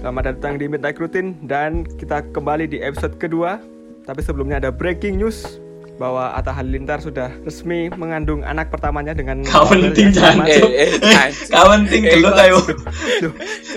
Selamat 0.00 0.32
datang 0.32 0.56
di 0.56 0.64
Midnight 0.64 0.96
Routine 0.96 1.36
dan 1.44 1.84
kita 1.84 2.24
kembali 2.32 2.72
di 2.72 2.80
episode 2.80 3.20
kedua. 3.20 3.60
Tapi 4.08 4.24
sebelumnya 4.24 4.56
ada 4.56 4.72
breaking 4.72 5.20
news 5.20 5.60
bahwa 6.00 6.32
Atta 6.32 6.56
Halilintar 6.56 7.04
sudah 7.04 7.28
resmi 7.44 7.92
mengandung 7.92 8.40
anak 8.40 8.72
pertamanya 8.72 9.12
dengan 9.12 9.44
Kau 9.44 9.68
penting 9.68 10.08
jangan. 10.08 10.48
Eh, 10.48 10.88
eh. 10.88 10.90
Kau 11.52 11.68
penting 11.76 12.08
dulu 12.16 12.32
tayo. 12.32 12.64
Loh, 12.64 13.32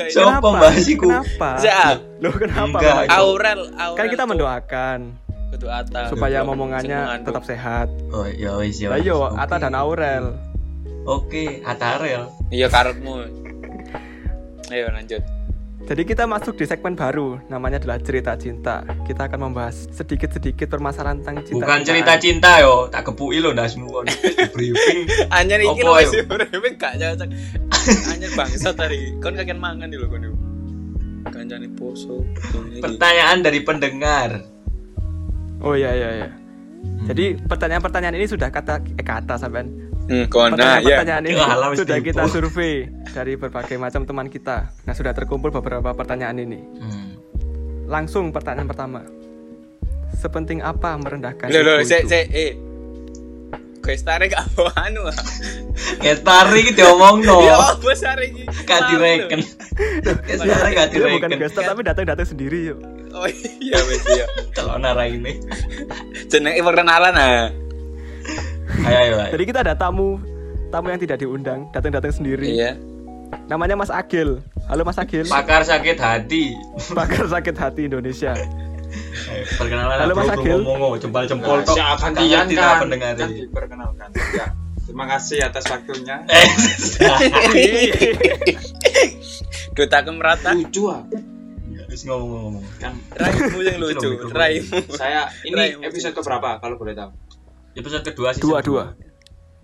Siapa 0.07 0.39
kenapa? 0.39 0.63
bahasiku? 0.63 1.11
Kenapa? 1.11 1.49
Siap. 1.59 1.95
Loh 2.23 2.33
kenapa? 2.39 2.77
Aurel, 3.11 3.61
Aurel. 3.75 3.97
Kan 3.99 4.05
kita 4.07 4.23
mendoakan 4.23 4.99
Kudu 5.51 5.67
supaya 6.07 6.39
momongannya 6.47 7.19
tetap 7.19 7.43
sehat. 7.43 7.91
Oh 8.15 8.23
ya 8.23 8.55
wis 8.63 8.79
ya. 8.79 8.95
Lah 8.95 9.03
wis. 9.03 9.11
yo, 9.11 9.27
Oke. 9.27 9.43
Atta 9.43 9.59
dan 9.59 9.75
Aurel. 9.75 10.39
Oke, 11.03 11.59
Atarel. 11.67 12.31
Iya 12.47 12.71
karepmu. 12.71 13.27
Ayo 14.71 14.87
lanjut. 14.87 15.32
Jadi 15.83 16.07
kita 16.07 16.23
masuk 16.23 16.55
di 16.55 16.63
segmen 16.63 16.95
baru, 16.95 17.43
namanya 17.51 17.75
adalah 17.75 17.99
cerita 17.99 18.39
cinta. 18.39 18.87
Kita 19.03 19.27
akan 19.27 19.51
membahas 19.51 19.91
sedikit-sedikit 19.91 20.71
permasalahan 20.71 21.19
tentang 21.19 21.43
cinta. 21.43 21.59
Bukan 21.59 21.79
cerita 21.83 22.13
cinta 22.15 22.63
yo, 22.63 22.87
tak 22.87 23.11
kepuki 23.11 23.43
lo 23.43 23.51
ndak 23.51 23.67
semua 23.67 23.99
di 24.07 24.15
briefing. 24.55 25.11
Anjir 25.27 25.59
iki 25.59 25.83
Apa, 25.83 25.87
lho 25.91 25.93
wis 25.99 26.11
urip 26.15 26.63
gak 26.79 26.93
cocok. 27.03 27.27
Anjir 28.15 28.31
bangsa 28.31 28.71
tadi. 28.71 29.11
Kon 29.19 29.35
kagen 29.35 29.59
mangan 29.59 29.91
lho 29.91 30.07
kon 30.07 30.23
yo. 30.23 30.33
Kancane 31.27 31.67
poso. 31.75 32.23
Pertanyaan 32.79 33.43
dari 33.43 33.59
pendengar. 33.59 34.39
Oh 35.59 35.75
iya 35.75 35.91
iya 35.91 36.09
iya. 36.15 36.29
Jadi 37.11 37.35
pertanyaan-pertanyaan 37.43 38.15
ini 38.15 38.27
sudah 38.27 38.47
kata 38.47 38.79
eh, 38.95 39.03
kata 39.03 39.35
sampean. 39.35 39.91
Hmm, 40.03 40.27
kon 40.27 40.51
nah 40.53 40.83
ya. 40.83 40.99
Pertanyaan-pertanyaan 40.99 41.23
ini 41.23 41.35
wis 41.71 41.79
sudah 41.79 41.97
tipu. 41.97 42.07
kita 42.11 42.23
survei 42.27 42.73
dari 43.09 43.33
berbagai 43.39 43.75
macam 43.79 44.01
teman 44.03 44.27
kita. 44.27 44.67
Nah, 44.83 44.93
sudah 44.93 45.15
terkumpul 45.15 45.49
beberapa 45.49 45.95
pertanyaan 45.95 46.37
ini. 46.37 46.59
Hmm. 46.59 47.15
Langsung 47.87 48.35
pertanyaan 48.35 48.67
pertama. 48.67 49.01
Sepenting 50.13 50.59
apa 50.59 50.93
merendahkan 50.95 51.49
ego 51.49 51.81
sik 51.81 52.05
itu? 52.05 52.09
sik 52.11 52.27
eh. 52.31 52.53
Kowe 53.79 53.95
stare 53.95 54.31
gak 54.31 54.47
anu. 54.79 55.03
ah. 55.03 55.17
Ketari 55.99 56.63
iki 56.63 56.71
diomongno. 56.73 57.43
Ya 57.43 57.59
apa 57.59 57.91
sare 57.93 58.31
iki? 58.31 58.43
Gak 58.63 58.95
direken. 58.95 59.39
Ketari 60.23 60.69
gak 60.71 60.87
Dia 60.91 61.03
bukan 61.11 61.27
direken. 61.27 61.39
gestar 61.39 61.63
tapi 61.67 61.83
datang-datang 61.83 62.23
sendiri 62.23 62.71
yuk. 62.71 62.79
Oh 63.11 63.27
iya 63.59 63.79
wis 63.83 64.03
iya. 64.07 64.25
Kalau 64.55 64.79
nara 64.79 65.03
ini. 65.03 65.35
Jenenge 66.31 66.63
perkenalan 66.63 67.11
ah. 67.13 67.51
Ayo 68.79 68.97
ayo. 68.99 69.13
ayo. 69.19 69.31
Jadi 69.31 69.43
kita 69.45 69.59
ada 69.61 69.73
tamu 69.73 70.17
tamu 70.67 70.87
yang 70.87 70.97
tidak 70.97 71.17
diundang, 71.17 71.69
datang-datang 71.69 72.11
sendiri. 72.11 72.49
Iya. 72.49 72.71
Namanya 73.45 73.75
Mas 73.75 73.89
Agil. 73.89 74.39
Halo 74.65 74.81
Mas 74.81 74.95
Agil. 74.95 75.23
Pakar 75.23 75.61
sakit 75.61 75.95
hati. 75.95 76.51
Pakar 76.89 77.27
sakit 77.27 77.53
hati 77.53 77.81
Indonesia. 77.83 78.31
Ayo, 78.33 79.43
Perkenalan 79.55 79.95
Halo, 79.99 80.11
Mas 80.13 80.29
Agil. 80.31 80.59
Ngomong 80.59 80.91
jempol 80.97 81.23
jempol 81.23 81.55
Nah, 81.55 81.63
tok. 81.63 81.75
siap 81.75 81.95
Kalian 81.99 82.45
tidak 82.45 82.71
pendengar 82.79 83.11
kan 83.15 83.27
ini. 83.27 83.35
diperkenalkan 83.43 84.07
ya 84.31 84.47
terima 84.83 85.05
kasih 85.07 85.39
atas 85.41 85.63
waktunya 85.65 86.21
Eh. 86.27 86.43
Duta 89.73 89.97
kemerata. 89.99 90.53
lucu 90.53 90.87
ah 90.87 91.01
Terus 91.87 92.01
ngomong-ngomong. 92.05 92.61
kan 92.77 92.93
Raimu 93.11 93.59
yang 93.61 93.77
lucu. 93.79 94.09
Raimu. 94.27 94.75
saya 94.91 95.29
ini 95.41 95.77
episode 95.79 96.11
keberapa 96.11 96.57
kalau 96.57 96.75
boleh 96.75 96.91
tahu 96.91 97.09
Episode 97.73 98.03
kedua 98.05 98.29
sih. 98.31 98.41
Dua 98.41 98.59
dua. 98.59 98.85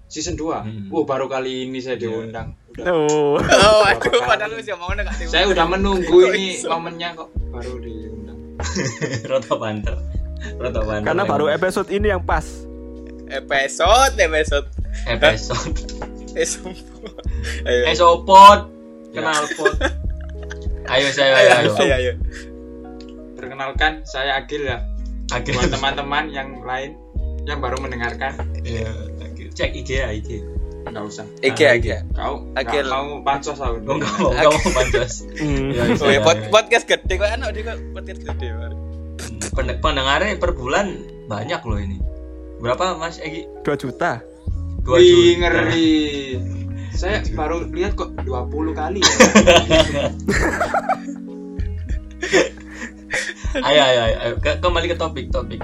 season 0.06 0.34
2 0.34 0.66
Hmm. 0.66 0.90
oh 0.90 1.06
baru 1.06 1.30
kali 1.30 1.70
ini 1.70 1.78
saya 1.78 1.94
diundang 1.94 2.58
Udah- 2.74 2.86
Oh. 3.06 3.38
Oh, 3.70 3.86
aduh, 3.86 4.26
padahal 4.26 4.50
lu 4.50 4.60
sih 4.60 4.74
mau 4.74 4.90
gak 4.90 5.06
diundang. 5.06 5.30
saya 5.30 5.46
udah 5.46 5.66
menunggu 5.70 6.18
ini 6.28 6.58
momennya 6.66 7.14
kok 7.14 7.30
baru 7.48 7.78
diundang 7.78 8.40
Roto 9.30 9.54
banter. 9.56 9.94
Roto 10.58 10.82
banter. 10.82 11.06
Karena 11.06 11.24
baru 11.24 11.46
episode 11.48 11.90
ini 11.90 12.10
yang 12.10 12.26
pas. 12.26 12.42
episode 13.30 14.18
episode 14.18 14.66
episode. 15.06 15.78
ayo 17.62 17.82
Eh 17.86 17.94
sopot. 17.94 18.66
Kenal 19.10 19.46
pot. 19.54 19.78
Ayo 20.90 21.06
saya 21.12 21.38
ayo 21.38 21.50
ayo. 21.56 21.72
ayo 21.78 21.94
ayo 21.96 22.14
perkenalkan 23.36 24.02
saya 24.04 24.36
Agil 24.36 24.66
ya 24.66 24.82
Agil. 25.30 25.54
buat 25.54 25.70
teman-teman 25.70 26.26
yang 26.28 26.66
lain 26.66 26.98
yang 27.50 27.60
baru 27.60 27.78
mendengarkan 27.78 28.34
Iya. 28.62 28.90
Cek 29.50 29.72
IG 29.76 29.90
ya 29.92 30.10
IG. 30.10 30.30
nggak 30.80 31.06
usah 31.06 31.28
Iki 31.40 31.66
iki 31.76 31.92
kau 32.16 32.48
Agil. 32.56 32.88
nggak 32.88 33.02
mau 33.04 33.20
pansos 33.22 33.60
aku 33.60 33.78
Kau 33.84 34.00
nggak 34.00 34.14
mau 34.16 34.32
nggak 34.32 34.48
mau 34.48 34.72
pancas. 34.72 35.14
Hmm. 35.38 35.70
Iya, 35.70 35.82
bisa, 35.88 36.02
oh 36.02 36.08
ya 36.08 36.14
iya, 36.16 36.22
iya. 36.24 36.48
podcast 36.48 36.86
gede 36.86 37.14
kok 37.16 37.28
anak 37.28 37.50
dia 37.52 37.64
kok 37.66 37.78
podcast 37.92 38.22
gede. 38.24 38.48
Pend- 39.52 39.80
Pendengarnya 39.80 40.34
per 40.36 40.52
bulan 40.54 40.88
banyak 41.26 41.62
loh 41.62 41.78
ini. 41.78 41.98
Berapa 42.58 42.96
Mas 42.96 43.18
Egi? 43.18 43.44
2 43.62 43.76
juta. 43.78 44.24
Dua 44.82 44.98
Wih, 44.98 45.08
juta. 45.36 45.38
ngeri 45.42 45.92
saya 47.00 47.22
baru 47.30 47.68
lihat 47.68 47.94
kok 47.94 48.16
20 48.18 48.26
kali 48.74 49.00
ya 49.00 49.14
Ayo 53.60 53.82
ayo 53.84 54.00
ayo. 54.02 54.18
ayo. 54.18 54.34
Ke- 54.38 54.58
kembali 54.58 54.88
ke 54.88 54.96
topik 54.96 55.28
topik. 55.30 55.62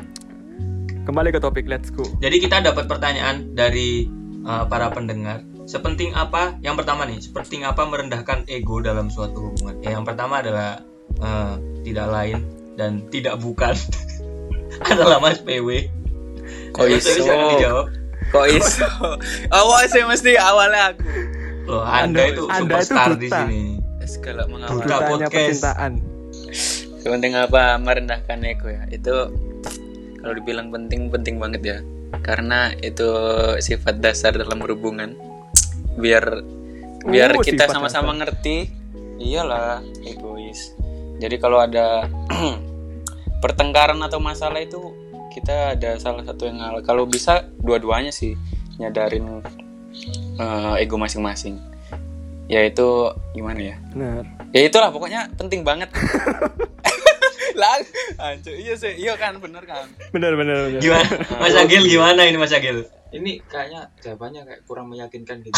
Kembali 1.05 1.29
ke 1.29 1.37
topik, 1.37 1.69
let's 1.69 1.93
go. 1.93 2.01
Jadi 2.17 2.41
kita 2.41 2.65
dapat 2.65 2.89
pertanyaan 2.89 3.53
dari 3.53 4.09
uh, 4.41 4.65
para 4.65 4.89
pendengar. 4.89 5.45
Sepenting 5.65 6.13
apa? 6.13 6.57
Yang 6.61 6.81
pertama 6.81 7.05
nih, 7.05 7.21
sepenting 7.21 7.61
apa 7.61 7.85
merendahkan 7.85 8.45
ego 8.45 8.81
dalam 8.81 9.09
suatu 9.09 9.49
hubungan? 9.49 9.77
Ya, 9.81 9.93
yang 9.93 10.05
pertama 10.05 10.41
adalah 10.41 10.81
uh, 11.21 11.57
tidak 11.81 12.09
lain 12.09 12.41
dan 12.73 13.05
tidak 13.09 13.37
bukan 13.37 13.73
adalah 14.89 15.21
Mas 15.21 15.37
PW. 15.39 15.89
Kok 16.73 16.85
iso? 16.91 17.21
dijawab. 17.21 17.87
kok 18.25 18.45
iso 18.49 18.85
awal 19.55 19.85
sih 19.85 20.01
mesti 20.01 20.33
awalnya 20.35 20.91
aku 20.91 21.05
Loh, 21.65 21.81
Anda, 21.81 22.25
Anda- 22.25 22.33
itu 22.33 22.43
Anda 22.45 22.57
itu 22.57 22.61
superstar 22.83 23.09
di 23.15 23.25
duta. 23.25 23.37
sini. 23.45 23.63
segala 24.05 24.41
mengawal 24.45 24.81
podcast. 25.17 25.33
percintaan. 25.33 25.93
sepenting 26.99 27.33
apa 27.33 27.77
merendahkan 27.77 28.37
ego 28.43 28.69
ya 28.69 28.85
itu 28.89 29.13
kalau 30.25 30.41
dibilang 30.41 30.73
penting 30.73 31.13
penting 31.13 31.37
banget 31.37 31.61
ya. 31.61 31.77
Karena 32.25 32.73
itu 32.81 33.05
sifat 33.61 34.01
dasar 34.01 34.33
dalam 34.33 34.57
hubungan 34.65 35.13
biar 36.01 36.41
biar 37.05 37.37
Oh, 37.37 37.45
kita 37.45 37.69
sama-sama 37.69 38.17
ngerti. 38.17 38.73
Iyalah 39.21 39.85
egois. 40.01 40.73
Jadi 41.21 41.37
kalau 41.37 41.61
ada 41.61 42.09
pertengkaran 43.45 44.01
atau 44.01 44.17
masalah 44.17 44.57
itu 44.65 44.97
kita 45.29 45.77
ada 45.77 46.01
salah 46.01 46.25
satu 46.25 46.49
yang 46.49 46.57
ngalah 46.57 46.81
kalau 46.81 47.05
bisa 47.05 47.45
dua-duanya 47.61 48.09
sih 48.09 48.33
nyadarin 48.81 49.45
eh, 50.41 50.81
ego 50.81 50.97
masing-masing. 50.97 51.61
Yaitu 52.49 53.13
gimana 53.37 53.61
ya? 53.61 53.77
Benar. 53.93 54.25
ya 54.55 54.61
itulah 54.65 54.89
pokoknya 54.89 55.29
penting 55.37 55.61
banget 55.67 55.89
lah 57.55 57.79
anjir 58.21 58.53
iya 58.53 58.73
sih 58.73 58.93
iya 58.93 59.15
kan 59.15 59.37
bener 59.37 59.63
kan 59.63 59.87
Benar 60.09 60.35
benar 60.35 60.55
benar. 60.67 60.79
Gimana? 60.79 61.07
Mas 61.35 61.55
Agil 61.55 61.83
gimana 61.85 62.21
ini 62.23 62.35
Mas 62.35 62.51
Agil? 62.51 62.85
ini 63.09 63.39
kayaknya 63.41 63.87
jawabannya 63.97 64.43
kayak 64.43 64.61
kurang 64.63 64.91
meyakinkan 64.91 65.39
gitu 65.39 65.55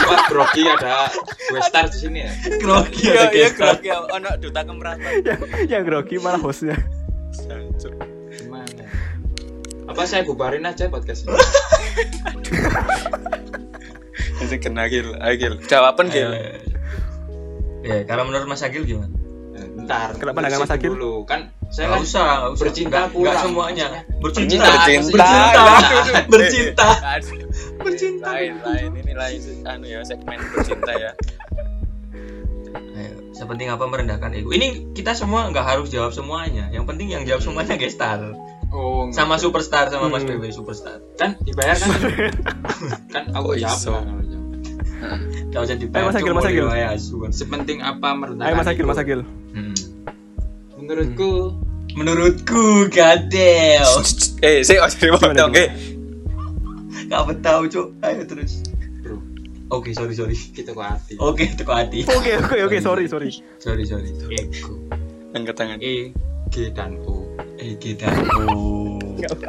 Wah, 0.00 0.30
grogi 0.30 0.62
ada 0.62 1.10
gue 1.44 1.58
star 1.60 1.86
di 1.86 1.98
sini 1.98 2.18
ya 2.22 2.30
Grogi 2.56 3.02
iya 3.04 3.20
ada 3.20 3.34
iya 3.34 3.48
kerok 3.50 3.82
ya 3.82 3.96
ono 4.00 4.30
duta 4.36 4.62
kemeratan 4.62 5.10
yang, 5.20 5.40
yang 5.66 5.82
grogi 5.82 6.16
malah 6.16 6.38
hostnya. 6.38 6.78
Jancuk. 7.34 7.98
gimana 8.30 8.86
apa 9.86 10.02
saya 10.04 10.22
bubarin 10.22 10.62
aja 10.64 10.86
podcast 10.86 11.26
ini 11.26 11.34
Nanti 14.38 14.56
kena 14.58 14.86
gil 14.86 15.18
agil 15.18 15.58
jawaban 15.64 16.08
gil 16.08 16.30
Eh, 16.30 16.62
Ya, 17.80 18.02
kalau 18.04 18.22
menurut 18.22 18.44
Mas 18.44 18.60
Agil 18.60 18.84
gimana? 18.84 19.08
Bentar, 19.88 20.12
Kenapa 20.14 20.44
dengan 20.44 20.60
Mas 20.60 20.68
Agil? 20.70 20.92
dulu 20.92 21.24
kan 21.24 21.40
saya 21.66 21.84
Nggak 21.86 21.96
kan 21.96 22.04
usah, 22.04 22.20
nggak 22.28 22.50
usah. 22.50 22.60
bercinta 22.60 22.98
Nggak- 23.00 23.16
nggak 23.16 23.36
semuanya. 23.40 23.86
Bercinta, 24.18 24.68
bercinta 24.68 25.08
bercinta, 25.08 25.28
bercinta. 26.28 26.88
Bercinta. 27.80 28.26
lain 28.28 28.52
lain 28.60 28.90
ini 28.94 29.12
lain 29.14 29.40
anu 29.64 29.86
ya 29.86 30.04
segmen 30.04 30.36
bercinta 30.50 30.92
ya 30.92 31.12
Ayo, 32.90 33.32
sepenting 33.32 33.68
apa 33.70 33.80
merendahkan 33.82 34.28
ego? 34.34 34.50
Ini 34.50 34.92
kita 34.92 35.14
semua 35.14 35.48
nggak 35.48 35.64
harus 35.64 35.88
jawab 35.88 36.10
semuanya. 36.10 36.68
Yang 36.68 36.84
penting 36.84 37.08
yang 37.08 37.24
jawab 37.24 37.40
semuanya 37.40 37.80
gestar. 37.80 38.20
oh 38.68 39.08
nggak. 39.08 39.16
Sama 39.16 39.40
superstar 39.40 39.88
sama 39.88 40.10
Mas 40.10 40.20
Hmm. 40.22 40.36
PW 40.36 40.52
superstar. 40.52 41.00
kan 41.16 41.32
dibayar 41.40 41.72
kan 41.74 41.88
kan 43.08 43.24
aku 43.32 43.56
jawab 43.56 43.80
kalau. 43.80 44.02
Kau 45.48 45.62
jadi 45.62 45.80
Ayo, 45.88 46.04
Mas 46.04 46.16
Agil, 46.16 46.32
Mas 46.34 46.44
Agil. 46.44 46.66
sepenting 47.30 47.78
apa 47.80 48.12
merendahkan 48.12 48.44
Ayo 48.44 48.54
Mas 48.54 48.68
Agil, 48.68 48.82
ego? 48.82 48.90
Mas 48.90 48.98
Agil. 48.98 49.20
Hmm. 49.58 49.74
menurutku 50.76 51.58
Menurutku, 51.90 52.86
gadel. 52.88 53.82
eh 54.38 54.62
saya 54.62 54.86
dipotong 54.86 55.34
gimana? 55.34 55.50
eh 55.56 55.70
Gak 57.04 57.40
tahu 57.40 57.66
cuk. 57.66 57.86
Ayo 58.00 58.22
terus. 58.22 58.62
bro 59.00 59.18
Oke, 59.68 59.90
sorry 59.90 60.14
sorry. 60.14 60.36
kita 60.36 60.72
kok 60.72 60.84
hati 60.84 61.18
Oke, 61.18 61.50
teko 61.50 61.74
hati. 61.74 62.06
Oke 62.06 62.38
oke 62.38 62.56
oke 62.62 62.78
sorry 62.78 63.04
sorry. 63.04 63.34
Sorry 63.58 63.82
sorry. 63.82 64.14
ego 64.30 64.78
angkat 65.32 65.54
tangan 65.56 65.78
E 65.80 66.14
G 66.48 66.70
dan 66.70 66.94
O 67.02 67.26
Eh, 67.56 67.74
kita. 67.74 68.06
Oh. 68.46 69.02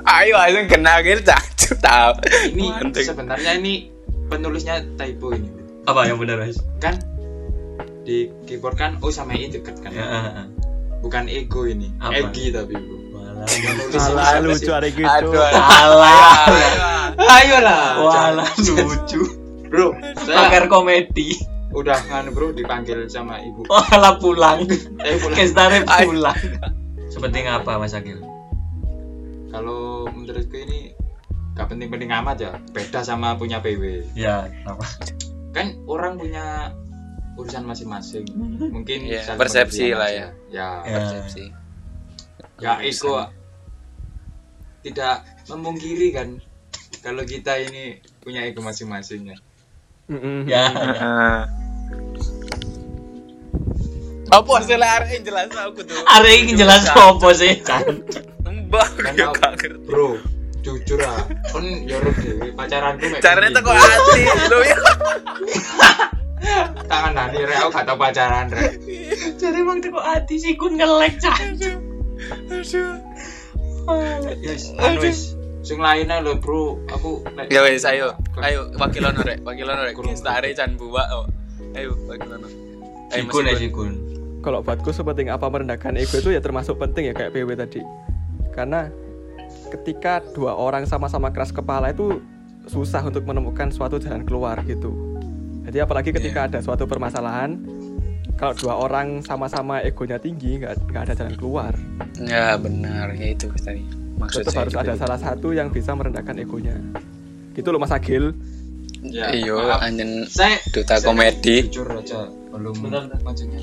ayo 0.10 0.34
langsung 0.34 0.66
kena 0.68 0.98
gitu 1.00 1.22
cacu 1.22 1.78
tahu 1.78 2.14
ini 2.50 2.66
Manteng. 2.66 3.06
sebenarnya 3.06 3.52
ini 3.56 3.94
penulisnya 4.26 4.82
typo 4.98 5.30
ini 5.30 5.46
Apa 5.86 6.06
yang 6.06 6.18
benar, 6.18 6.42
Mas? 6.42 6.58
kan 6.78 6.98
di 8.10 8.18
keyboard 8.44 8.74
kan 8.74 8.92
O 9.00 9.14
sama 9.14 9.34
E 9.34 9.46
deket 9.48 9.78
kan 9.78 9.94
Ya. 9.94 10.50
bukan 11.00 11.30
ego 11.30 11.64
ini 11.64 11.94
Apa? 11.96 12.26
Egi 12.26 12.50
tapi 12.50 12.74
Salah 13.94 14.26
siapa 14.36 14.44
lucu 14.44 14.68
ada 14.70 14.90
gitu. 14.90 15.06
aduh 15.06 15.40
Alah. 15.46 17.14
ayolah 17.16 17.86
Walah 18.02 18.50
lucu. 18.58 19.22
bro 19.64 19.94
saya 20.20 20.50
Pakar 20.50 20.66
komedi. 20.66 21.38
udah 21.70 22.02
kan 22.04 22.28
bro 22.30 22.50
dipanggil 22.50 23.06
sama 23.06 23.38
ibu 23.40 23.62
Walah 23.70 24.18
pulang. 24.18 24.66
eh 25.00 25.16
pulang. 25.16 25.38
Kestarep 25.38 25.86
Ay. 25.86 26.04
pulang. 26.04 26.36
Seperti 27.08 27.42
apa, 27.44 27.78
Mas 27.78 27.94
Akil? 27.94 28.18
kalau 29.50 30.06
menurutku 30.08 30.58
ini 30.58 30.94
gak 31.54 31.70
penting-penting 31.70 32.10
amat 32.12 32.38
ya 32.40 32.52
beda 32.70 33.02
sama 33.02 33.34
punya 33.34 33.58
PW 33.58 34.14
Ya, 34.14 34.46
apa? 34.62 34.86
kan 35.52 35.74
orang 35.86 36.16
punya 36.16 36.70
urusan 37.40 37.64
masing-masing 37.64 38.28
mungkin 38.76 39.00
saling 39.08 39.40
persepsi 39.40 39.96
lah 39.96 40.12
aja. 40.12 40.28
ya 40.52 40.84
Ya. 40.84 40.92
persepsi 41.00 41.44
ya 42.60 42.74
ego 42.84 43.32
tidak 44.84 45.24
memungkiri 45.48 46.12
kan 46.12 46.36
kalau 47.00 47.24
kita 47.24 47.56
ini 47.58 47.98
punya 48.20 48.44
ego 48.44 48.60
masing-masing 48.60 49.32
ya. 49.32 49.38
Ya. 50.44 50.64
apa 54.30 54.52
hasil 54.62 54.78
arek 54.78 55.26
jelas 55.26 55.50
aku 55.50 55.82
tuh 55.82 55.98
Are 56.06 56.30
iki 56.30 56.54
jelas 56.54 56.86
apa 56.86 57.30
sih? 57.34 57.58
Kan. 57.66 58.06
mbak 58.70 58.86
ya 59.18 59.34
gak 59.34 59.58
bro 59.90 60.22
jujur 60.62 61.02
ah 61.02 61.26
kan 61.50 61.66
yorok 61.66 62.14
dewe 62.22 62.54
pacaranku 62.54 63.10
mek 63.10 63.18
caranya 63.24 63.50
piye. 63.50 63.58
teko 63.58 63.72
hati 63.74 64.22
lo 64.52 64.60
ya 64.62 64.78
tangan 66.90 67.12
nani 67.16 67.40
rek 67.44 67.58
aku 67.64 67.70
gak 67.76 67.86
tau 67.86 67.98
pacaran 68.00 68.48
rek 68.52 68.74
Jadi 69.40 69.60
bang 69.64 69.80
teko 69.84 70.00
hati 70.00 70.36
sih 70.40 70.54
kun 70.56 70.80
ngelek 70.80 71.20
cacu. 71.20 71.72
Yes, 74.40 74.72
anu 74.78 75.02
wis. 75.02 75.40
sing 75.60 75.76
lainnya 75.84 76.24
lo 76.24 76.40
bro 76.40 76.80
aku 76.88 77.20
ya 77.52 77.60
wes 77.68 77.84
ayo 77.84 78.16
ayo 78.40 78.72
wakilono 78.80 79.20
rek 79.22 79.44
wakilono 79.44 79.84
rek 79.84 79.92
Kurang. 79.92 80.16
stare 80.16 80.56
can 80.56 80.80
buwa 80.80 81.04
oh 81.12 81.28
ayo 81.76 82.00
wakilono 82.08 82.48
ayo 83.12 83.28
Sikun 83.28 83.44
ya 83.50 83.58
sikun. 83.58 83.94
Kalau 84.40 84.64
buatku 84.64 84.94
sepenting 84.96 85.28
apa 85.34 85.50
merendahkan 85.52 86.00
ego 86.00 86.22
itu 86.22 86.32
ya 86.32 86.40
termasuk 86.40 86.80
penting 86.80 87.12
ya 87.12 87.14
kayak 87.18 87.36
PW 87.36 87.60
tadi. 87.60 87.82
Karena 88.56 88.88
ketika 89.74 90.24
dua 90.32 90.56
orang 90.56 90.88
sama-sama 90.88 91.34
keras 91.34 91.52
kepala 91.52 91.92
itu 91.92 92.24
susah 92.70 93.02
untuk 93.04 93.26
menemukan 93.26 93.74
suatu 93.74 94.00
jalan 94.00 94.24
keluar 94.24 94.62
gitu. 94.64 95.19
Jadi 95.70 95.86
apalagi 95.86 96.10
ketika 96.10 96.50
ada 96.50 96.66
suatu 96.66 96.90
permasalahan, 96.90 97.62
kalau 98.42 98.58
dua 98.58 98.74
orang 98.74 99.22
sama-sama 99.22 99.86
egonya 99.86 100.18
tinggi 100.18 100.58
nggak 100.66 100.90
nggak 100.90 101.04
ada 101.06 101.14
jalan 101.14 101.36
keluar. 101.38 101.74
ya 102.18 102.58
benar 102.58 103.14
ya 103.14 103.38
itu 103.38 103.46
tadi 103.62 103.86
maksud 104.18 104.42
Tetap 104.42 104.50
saya 104.50 104.62
harus 104.66 104.74
juga 104.74 104.82
ada 104.82 104.94
gitu. 104.98 105.02
salah 105.06 105.20
satu 105.22 105.48
yang 105.54 105.70
bisa 105.70 105.94
merendahkan 105.94 106.42
egonya. 106.42 106.74
Gitu 107.54 107.70
loh 107.70 107.78
Mas 107.78 107.94
Agil. 107.94 108.34
ya, 109.06 109.30
iyo 109.30 109.62
anjen 109.78 110.26
saya 110.26 110.58
duta 110.74 110.98
saya 110.98 111.06
komedi 111.06 111.70
jujur 111.72 111.88
aja 111.88 112.28
belum 112.52 112.76
bener. 112.84 113.08
maksudnya 113.24 113.62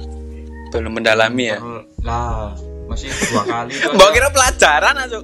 belum 0.73 0.93
mendalami 0.97 1.53
ya 1.53 1.59
lah 2.07 2.57
masih 2.89 3.13
dua 3.13 3.45
kali 3.45 3.77
Mbak 4.01 4.11
kira 4.17 4.29
pelajaran 4.33 4.95
aja 4.97 5.19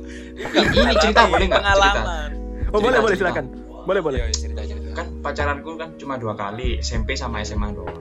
ini 0.53 0.93
cerita 1.01 1.25
boleh 1.31 1.47
nggak 1.49 1.63
cerita 1.65 1.65
pengalaman 1.65 2.29
Oh 2.73 2.81
boleh 2.81 2.99
boleh 3.05 3.17
silakan. 3.21 3.45
Boleh 3.85 4.01
boleh. 4.01 4.19
Iya, 4.25 4.33
cerita 4.33 4.65
cerita 4.65 4.82
kan 4.93 5.07
pacaranku 5.19 5.75
kan 5.75 5.97
cuma 5.97 6.15
dua 6.15 6.33
kali 6.33 6.79
SMP 6.79 7.13
sama 7.13 7.41
SMA 7.41 7.71
doang 7.71 7.99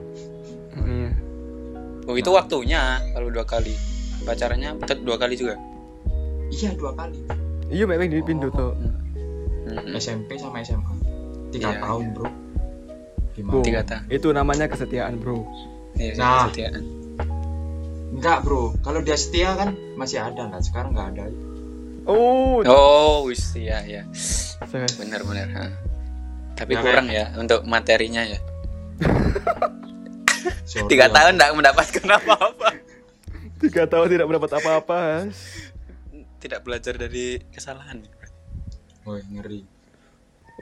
Mm. 0.72 1.10
oh 2.02 2.14
itu 2.14 2.28
waktunya 2.28 2.80
kalau 3.10 3.28
dua 3.28 3.44
kali 3.44 3.76
pacarannya 4.22 4.76
tetap 4.78 5.00
dua 5.00 5.16
kali 5.16 5.34
juga 5.34 5.56
iya 6.48 6.72
dua 6.72 6.92
kali 6.92 7.20
Iya 7.66 7.84
memang 7.86 8.04
di 8.06 8.20
pintu 8.20 8.48
tuh. 8.48 8.76
Mm-mm. 9.64 9.96
SMP 9.96 10.36
sama 10.36 10.60
SMA 10.60 10.92
tiga 11.50 11.70
Iya, 11.70 11.80
tahun 11.80 12.04
bro 12.12 12.28
gimana 13.32 13.48
Bro, 13.50 13.62
Tiga 13.62 13.80
tahun. 13.82 14.04
itu 14.08 14.28
namanya 14.28 14.66
kesetiaan 14.66 15.16
bro. 15.16 15.48
Iya, 15.94 16.12
Nah. 16.14 16.44
kesetiaan. 16.46 16.84
enggak 18.12 18.38
bro 18.42 18.76
kalau 18.78 19.00
dia 19.00 19.14
setia 19.14 19.52
kan 19.54 19.72
masih 19.94 20.20
ada 20.20 20.44
lah 20.46 20.60
sekarang 20.60 20.92
nggak 20.92 21.08
ada 21.12 21.24
Oh, 22.02 22.60
oh 22.62 23.24
wis 23.24 23.54
iya 23.54 23.80
ya 23.82 24.02
se- 24.10 24.58
benar 24.98 25.22
benar 25.22 25.48
ha. 25.50 25.64
Tapi 26.54 26.72
Ya, 26.74 26.80
kurang 26.82 27.06
ya 27.08 27.32
untuk 27.36 27.64
materinya 27.64 28.22
ya 28.22 28.38
tiga 30.88 31.06
tahun 31.10 31.36
tidak 31.36 31.52
mendapatkan 31.54 32.06
apa 32.08 32.32
apa 32.38 32.68
tiga 33.62 33.84
tahun 33.86 34.06
tidak 34.10 34.26
mendapat 34.26 34.50
apa-apa. 34.58 35.00
tidak 36.42 36.60
belajar 36.66 36.98
dari 36.98 37.38
kesalahan 37.54 38.02
Woi, 39.02 39.22
ngeri 39.30 39.62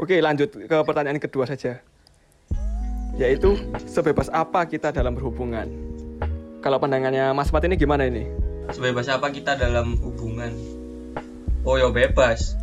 Oke, 0.01 0.17
lanjut 0.17 0.49
ke 0.49 0.77
pertanyaan 0.81 1.21
kedua 1.21 1.45
saja. 1.45 1.85
Yaitu 3.21 3.53
sebebas 3.85 4.33
apa 4.33 4.65
kita 4.65 4.97
dalam 4.97 5.13
berhubungan? 5.13 5.69
Kalau 6.65 6.81
pandangannya 6.81 7.37
Mas 7.37 7.53
Mat 7.53 7.69
ini 7.69 7.77
gimana 7.77 8.09
ini? 8.09 8.25
Sebebas 8.73 9.13
apa 9.13 9.29
kita 9.29 9.61
dalam 9.61 10.01
hubungan? 10.01 10.57
Oh 11.69 11.77
ya 11.77 11.93
bebas. 11.93 12.57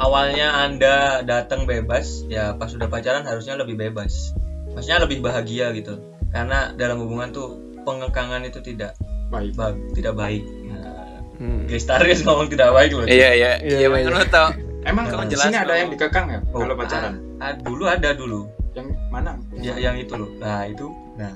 Awalnya 0.00 0.48
Anda 0.58 0.94
datang 1.20 1.68
bebas, 1.68 2.24
ya 2.26 2.56
pas 2.56 2.72
sudah 2.72 2.88
pacaran 2.88 3.22
harusnya 3.22 3.54
lebih 3.54 3.76
bebas. 3.76 4.32
Maksudnya 4.72 4.96
lebih 4.98 5.20
bahagia 5.20 5.70
gitu. 5.70 6.00
Karena 6.30 6.72
dalam 6.72 6.98
hubungan 6.98 7.28
tuh 7.30 7.54
pengekangan 7.82 8.40
itu 8.42 8.64
tidak 8.64 8.96
baik 9.28 9.52
ba- 9.52 9.76
tidak 9.92 10.16
baik. 10.16 10.40
Nah, 10.64 10.88
Hmm. 11.36 11.64
Ngomong 11.68 12.48
tidak 12.48 12.68
baik 12.70 12.92
loh. 12.92 13.04
iya 13.04 13.32
iya 13.32 13.50
Iya, 13.56 13.88
iya 13.88 13.88
iya. 13.88 14.24
tau 14.26 14.52
emang 14.82 15.08
Kamu 15.08 15.24
di 15.24 15.32
jelas 15.32 15.48
sini 15.48 15.56
ada 15.58 15.72
yang 15.74 15.88
dikekang 15.88 16.26
ya 16.28 16.40
Oh, 16.50 16.60
kalau 16.60 16.76
pacaran 16.76 17.16
ah, 17.36 17.48
ah, 17.48 17.52
dulu 17.56 17.84
ada 17.84 18.12
dulu. 18.12 18.44
yang 18.70 18.88
mana 19.08 19.36
Ya, 19.56 19.72
yang 19.74 19.96
itu 19.96 20.12
loh. 20.14 20.28
Nah, 20.36 20.64
itu. 20.64 20.88
Nah, 21.16 21.32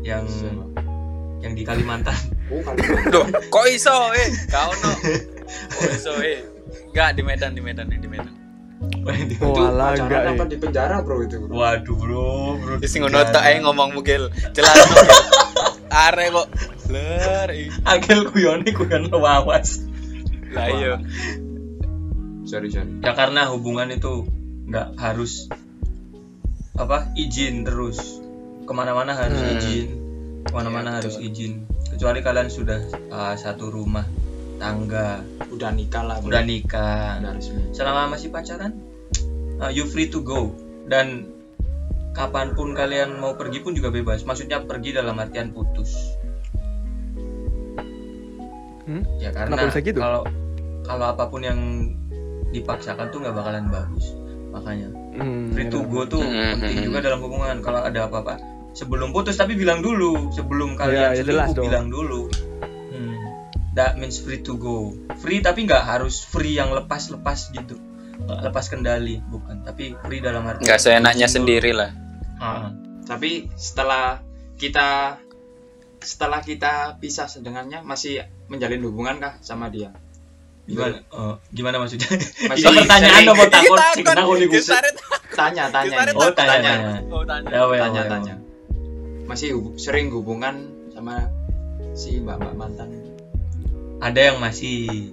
yang 0.00 0.24
Sama. 0.24 0.64
yang 1.40 1.52
di 1.52 1.64
Kalimantan. 1.64 2.16
oh 2.46 2.60
kali 2.62 2.78
Duh, 3.08 3.26
kok 3.48 3.66
iso 3.66 3.96
eh 4.12 4.28
kau 4.46 4.70
no 4.76 4.92
kok 5.72 5.90
iso 5.90 6.12
eh 6.20 6.44
enggak 6.96 7.12
di 7.12 7.22
Medan 7.22 7.52
di 7.52 7.60
Medan 7.60 7.86
di 7.92 8.08
Medan. 8.08 8.32
Itu 9.04 9.36
Oh, 9.44 9.68
enggak, 9.68 10.32
apa 10.32 10.44
eh. 10.44 10.48
di 10.48 10.56
penjara 10.56 11.04
bro 11.04 11.20
itu 11.20 11.36
bro. 11.44 11.52
Waduh, 11.52 11.92
Bro, 11.92 12.24
Bro. 12.56 12.74
Wis 12.80 12.96
ngono 12.96 13.20
tok 13.28 13.44
ae 13.44 13.60
ngomong 13.60 13.92
mugil. 13.92 14.32
Jelas 14.56 14.72
are 15.92 16.24
kok. 16.32 16.48
Ler. 16.88 17.48
Agel 17.84 18.32
kuyone 18.32 18.64
kuyon 18.72 19.12
lawas. 19.12 19.84
lah 20.56 20.72
iya. 20.72 20.96
Sorry 22.48 22.72
sorry. 22.72 22.88
Ya 23.04 23.12
karena 23.12 23.44
hubungan 23.52 23.92
itu 23.92 24.24
nggak 24.64 24.96
harus 24.96 25.52
apa 26.80 27.12
izin 27.12 27.68
terus. 27.68 28.00
Ke 28.64 28.72
mana-mana 28.72 29.12
harus 29.12 29.36
Hmm. 29.36 29.52
izin. 29.60 29.88
Ke 30.48 30.52
mana-mana 30.54 30.96
Iya, 30.96 30.96
harus 31.04 31.16
izin. 31.20 31.68
Kecuali 31.92 32.24
kalian 32.24 32.48
sudah 32.48 32.80
uh, 33.12 33.34
satu 33.36 33.68
rumah 33.68 34.06
tangga 34.56 35.20
udah 35.46 35.70
nikah 35.70 36.02
lah 36.02 36.16
bro. 36.18 36.28
udah 36.28 36.42
nikah 36.42 37.20
udah 37.20 37.32
resmi 37.32 37.62
selama 37.70 38.12
masih 38.12 38.28
pacaran 38.28 38.72
uh, 39.58 39.68
you 39.68 39.84
free 39.84 40.06
to 40.06 40.20
go 40.20 40.52
dan 40.86 41.28
kapan 42.12 42.52
pun 42.52 42.72
kalian 42.72 43.16
mau 43.16 43.36
pergi 43.36 43.60
pun 43.60 43.72
juga 43.72 43.88
bebas 43.88 44.22
maksudnya 44.22 44.60
pergi 44.60 44.92
dalam 44.92 45.16
artian 45.16 45.50
putus 45.50 46.16
Hmm? 48.86 49.02
ya 49.18 49.34
karena 49.34 49.50
Kenapa 49.58 49.66
bisa 49.68 49.80
gitu? 49.82 49.98
kalau 49.98 50.22
kalau 50.86 51.06
apa 51.10 51.26
pun 51.26 51.42
yang 51.42 51.58
dipaksakan 52.48 53.10
tuh 53.10 53.18
nggak 53.18 53.34
bakalan 53.34 53.66
bagus 53.66 54.14
makanya 54.48 54.88
Hmm, 55.10 55.48
free 55.50 55.66
to 55.66 55.80
go 55.82 56.04
tuh 56.04 56.20
Hmm, 56.20 56.60
penting 56.60 56.76
hmm, 56.76 56.86
juga 56.86 56.98
hmm. 57.00 57.06
dalam 57.08 57.20
hubungan 57.20 57.56
kalau 57.58 57.80
ada 57.82 58.06
apa-apa 58.06 58.38
sebelum 58.70 59.10
putus 59.10 59.34
tapi 59.34 59.56
bilang 59.56 59.80
dulu 59.80 60.30
sebelum 60.30 60.78
kalian 60.78 61.16
ya 61.16 61.18
jelas 61.18 61.50
selingkuh 61.50 61.56
dong. 61.56 61.64
bilang 61.66 61.86
dulu 61.88 62.20
hmm. 62.30 62.55
That 63.76 64.00
means 64.00 64.18
free 64.18 64.40
to 64.40 64.56
go. 64.56 64.96
Free 65.20 65.44
tapi 65.44 65.68
nggak 65.68 65.84
harus 65.84 66.24
free 66.24 66.56
yang 66.56 66.72
lepas-lepas 66.72 67.52
gitu. 67.52 67.76
Nggak 68.24 68.50
lepas 68.50 68.64
kendali 68.72 69.20
bukan. 69.28 69.62
Tapi 69.62 69.94
free 70.00 70.24
dalam 70.24 70.42
arti 70.48 70.64
nggak 70.64 70.80
seenaknya 70.80 71.28
sendiri 71.28 71.76
lah. 71.76 71.92
Ah, 72.40 72.72
tapi 73.04 73.52
setelah 73.54 74.24
kita 74.56 75.20
setelah 76.00 76.40
kita 76.40 76.96
pisah 76.96 77.28
sedengannya 77.28 77.84
masih 77.84 78.24
menjalin 78.48 78.80
hubungan 78.88 79.20
kah 79.20 79.34
sama 79.44 79.68
dia? 79.68 79.92
Gimana? 80.66 80.98
Eh, 80.98 81.34
gimana 81.54 81.78
maksudnya? 81.78 82.10
Masih 82.50 82.66
pertanyaan 82.66 83.22
sering- 83.22 83.28
nomor 83.30 83.46
takut 83.46 83.78
Kita 83.94 84.12
tarik 84.18 84.94
tanya 85.36 85.64
tanya. 85.70 85.96
Oh, 86.16 86.32
tanya. 86.34 86.72
Oh, 87.06 87.22
tanya. 87.22 87.48
Ya, 87.52 87.62
tanya 87.62 88.00
weh, 88.02 88.10
tanya. 88.10 88.34
Masih 89.26 89.54
hub- 89.54 89.78
sering 89.78 90.10
hubungan 90.10 90.70
sama 90.90 91.30
si 91.94 92.18
mbak 92.18 92.40
mbak 92.40 92.54
mantan 92.56 92.88
ada 94.00 94.20
yang 94.20 94.38
masih. 94.38 95.12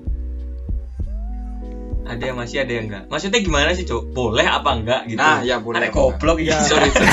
Ada 2.03 2.23
yang 2.29 2.37
masih 2.37 2.57
ada 2.59 2.71
yang 2.75 2.91
enggak 2.91 3.07
maksudnya 3.07 3.39
gimana 3.39 3.71
sih 3.71 3.87
cok 3.87 4.11
boleh 4.11 4.43
apa 4.43 4.75
enggak 4.75 5.01
gitu? 5.07 5.23
Nah, 5.23 5.39
ya, 5.39 5.63
boleh 5.63 5.79
ada 5.79 5.87
goblok 5.87 6.43
Ya. 6.43 6.59
sorry 6.67 6.91
sorry. 6.91 7.09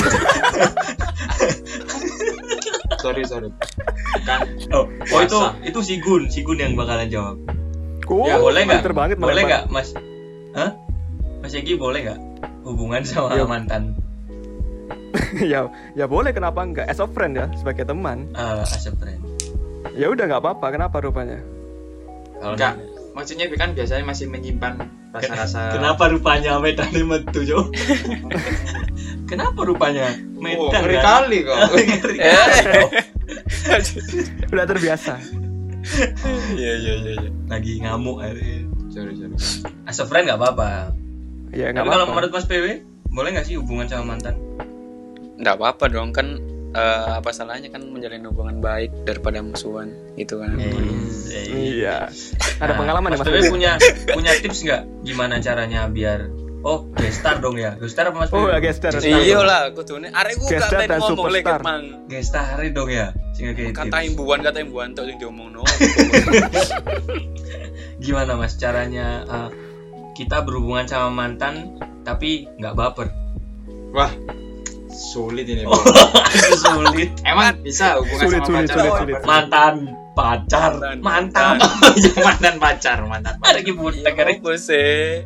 Sorry 2.99 3.23
sorry. 3.23 3.49
Kan. 4.27 4.39
Oh, 4.75 4.85
oh 4.85 5.19
itu 5.23 5.37
itu 5.63 5.79
si 5.79 5.95
Gun. 6.03 6.27
Si 6.27 6.43
Gun 6.43 6.59
yang 6.59 6.75
bakalan 6.75 7.07
jawab. 7.07 7.39
Oh, 8.11 8.27
ya 8.27 8.35
boleh 8.35 8.67
nggak? 8.67 8.83
banget 8.91 9.15
boleh 9.15 9.43
nggak 9.47 9.63
mas? 9.71 9.95
Hah? 10.51 10.75
mas 11.39 11.55
Egi 11.55 11.79
boleh 11.79 12.11
nggak? 12.11 12.19
Hubungan 12.67 13.01
sama 13.07 13.39
Ya. 13.39 13.47
mantan. 13.47 13.95
Ya 15.39 15.71
ya 15.95 16.05
boleh 16.11 16.35
kenapa 16.35 16.67
enggak 16.67 16.91
as 16.91 16.99
a 16.99 17.07
friend 17.07 17.39
ya 17.39 17.47
sebagai 17.55 17.87
teman. 17.87 18.27
Uh, 18.35 18.59
as 18.67 18.83
a 18.83 18.91
friend. 18.99 19.23
Ya 19.95 20.11
udah 20.11 20.27
nggak 20.27 20.43
apa-apa. 20.43 20.75
Kenapa 20.75 20.99
rupanya 20.99 21.39
kalau 22.41 22.55
enggak 22.57 22.73
maksudnya 23.13 23.45
kan 23.53 23.77
biasanya 23.77 24.03
masih 24.07 24.25
menyimpan 24.25 24.81
rasa-rasa 25.13 25.75
kenapa 25.75 26.09
rupanya 26.09 26.57
medan 26.57 26.89
metu 27.05 27.43
cok 27.45 27.65
kenapa 29.31 29.59
rupanya 29.61 30.09
oh, 30.09 30.41
medan 30.41 30.81
ngeri 30.81 30.97
kan? 30.97 31.05
kali 31.05 31.37
kok 31.45 31.57
Ngeri 31.71 32.17
kali, 32.17 32.17
Cok. 32.65 32.89
udah 34.51 34.65
terbiasa 34.65 35.15
Iya 36.53 36.77
iya 36.77 36.93
iya. 37.01 37.11
iya. 37.17 37.29
lagi 37.49 37.81
ngamuk 37.81 38.21
akhirnya. 38.21 38.69
sorry 38.93 39.17
sorry 39.17 39.33
as 39.89 39.97
a 39.97 40.05
friend 40.05 40.29
nggak 40.29 40.37
apa-apa 40.37 40.93
ya 41.51 41.73
nggak 41.73 41.83
Tapi 41.83 41.89
kalau 41.89 42.05
apa-apa 42.05 42.15
menurut 42.21 42.31
Mas 42.37 42.45
PW, 42.47 42.65
boleh 43.11 43.29
nggak 43.33 43.45
sih 43.49 43.55
hubungan 43.59 43.89
sama 43.89 44.15
mantan? 44.15 44.35
Nggak 45.41 45.55
apa-apa 45.57 45.85
dong 45.89 46.13
kan 46.15 46.37
eh, 46.71 47.09
apa 47.13 47.29
salahnya 47.29 47.67
kan 47.67 47.83
menjalin 47.83 48.23
hubungan 48.23 48.57
baik 48.57 48.91
daripada 49.03 49.39
musuhan 49.39 49.89
gitu 50.13 50.37
kan. 50.37 50.55
iya 51.51 52.07
ada 52.57 52.71
Nah, 52.71 52.77
pengalaman 52.77 53.09
ya 53.09 53.17
Mas 53.17 53.27
Bebe? 53.27 53.49
punya 53.49 53.71
punya 54.07 54.31
tips 54.37 54.61
nggak? 54.61 54.81
Gimana 55.01 55.37
caranya 55.37 55.85
biar 55.85 56.29
oh 56.61 56.85
gestar 56.93 57.37
dong 57.37 57.55
ya. 57.55 57.73
Gestar 57.75 58.07
apa 58.07 58.17
Mas 58.19 58.29
oh 58.29 58.45
ya 58.45 58.59
gestar 58.59 58.93
Iya 58.95 59.41
lah, 59.41 59.71
kudune 59.71 60.07
arek 60.09 60.37
ku 60.37 60.45
gak 60.45 60.61
Gestar 60.61 60.77
main 60.77 60.87
dan 60.87 60.99
ngomong 61.01 61.27
lek 61.27 61.43
mang. 61.59 61.83
gestar 62.05 62.45
dong 62.69 62.87
ya 62.87 63.07
sehingga 63.31 63.53
kayak 63.53 63.73
Kata 63.73 63.97
imbuan 64.03 64.39
kata 64.39 64.59
imbuan 64.59 64.91
tok 64.91 65.05
sing 65.05 65.17
diomongno. 65.17 65.63
gimana 67.99 68.33
Mas 68.35 68.55
caranya 68.55 69.07
eh, 69.23 69.49
kita 70.13 70.41
berhubungan 70.41 70.85
sama 70.85 71.09
mantan 71.09 71.75
tapi 72.01 72.49
nggak 72.57 72.73
baper? 72.73 73.07
Wah 73.91 74.11
sulit 74.91 75.45
ini 75.45 75.63
Oh. 75.63 75.73
Bro. 75.75 75.93
itu 76.29 76.55
sulit 76.57 77.09
emang 77.23 77.55
bisa 77.59 77.97
hubungan 77.97 78.21
Sulit, 78.21 78.41
sama 78.41 78.47
sulit, 78.61 78.67
pacar 78.67 78.99
sulit, 78.99 79.15
mantan 79.23 79.75
pacar 80.11 80.71
Mantan. 80.75 80.97
mantan 81.01 81.55
mantan 82.27 82.55
pacar 82.57 82.97
mantan 83.01 83.33
ada 83.33 83.39
pacar 83.41 83.61
ki 83.61 83.73
butek 83.73 84.13
kari. 84.13 84.33
Apa 84.37 84.51
sih? 84.53 85.23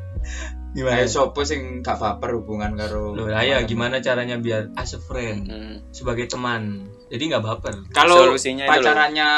gimana 0.72 1.00
Ayo 1.00 1.07
sopo 1.07 1.41
sing 1.41 1.79
gak 1.79 1.98
baper 1.98 2.36
hubungan 2.36 2.75
karo 2.75 3.15
Loh, 3.15 3.31
ya 3.31 3.63
gimana 3.63 3.98
caranya 3.98 4.36
biar 4.36 4.75
as 4.75 4.91
a 4.91 5.00
friend 5.00 5.48
Hmm. 5.48 5.75
sebagai 5.89 6.27
teman 6.27 6.84
jadi 7.07 7.31
nggak 7.31 7.43
baper 7.43 7.74
kalau 7.89 8.27
Solusinya 8.27 8.65
itu 8.65 8.72
pacarannya 8.75 9.29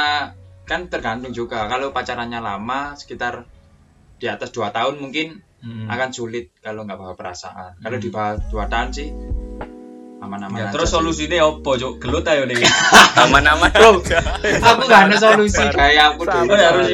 kan 0.63 0.87
tergantung 0.87 1.31
juga 1.31 1.63
kalau 1.65 1.91
pacarannya 1.91 2.39
lama 2.39 2.91
sekitar 2.93 3.45
di 4.15 4.25
atas 4.25 4.49
dua 4.49 4.69
tahun 4.69 4.97
mungkin 4.97 5.45
Hmm. 5.57 5.85
akan 5.85 6.09
sulit 6.09 6.53
kalau 6.57 6.83
nggak 6.83 6.95
bawa 6.95 7.13
perasaan 7.13 7.77
kalau 7.77 7.97
di 7.97 8.09
bawah 8.09 8.37
dua 8.47 8.65
tahun 8.65 8.89
sih 8.89 9.09
aman-aman 10.27 10.57
Ya, 10.57 10.63
aja 10.67 10.73
terus 10.75 10.89
solusinya 10.91 11.39
apa, 11.41 11.71
Cok? 11.73 11.93
Gelut 11.97 12.27
ayo 12.27 12.43
nih. 12.43 12.59
Aman-aman. 13.23 13.71
Bro, 13.71 14.03
aku 14.59 14.81
gak 14.85 15.01
ada 15.07 15.17
solusi 15.17 15.63
kayak 15.65 16.13
aku 16.13 16.23
dulu 16.23 16.51
ya, 16.51 16.69
harus. 16.69 16.87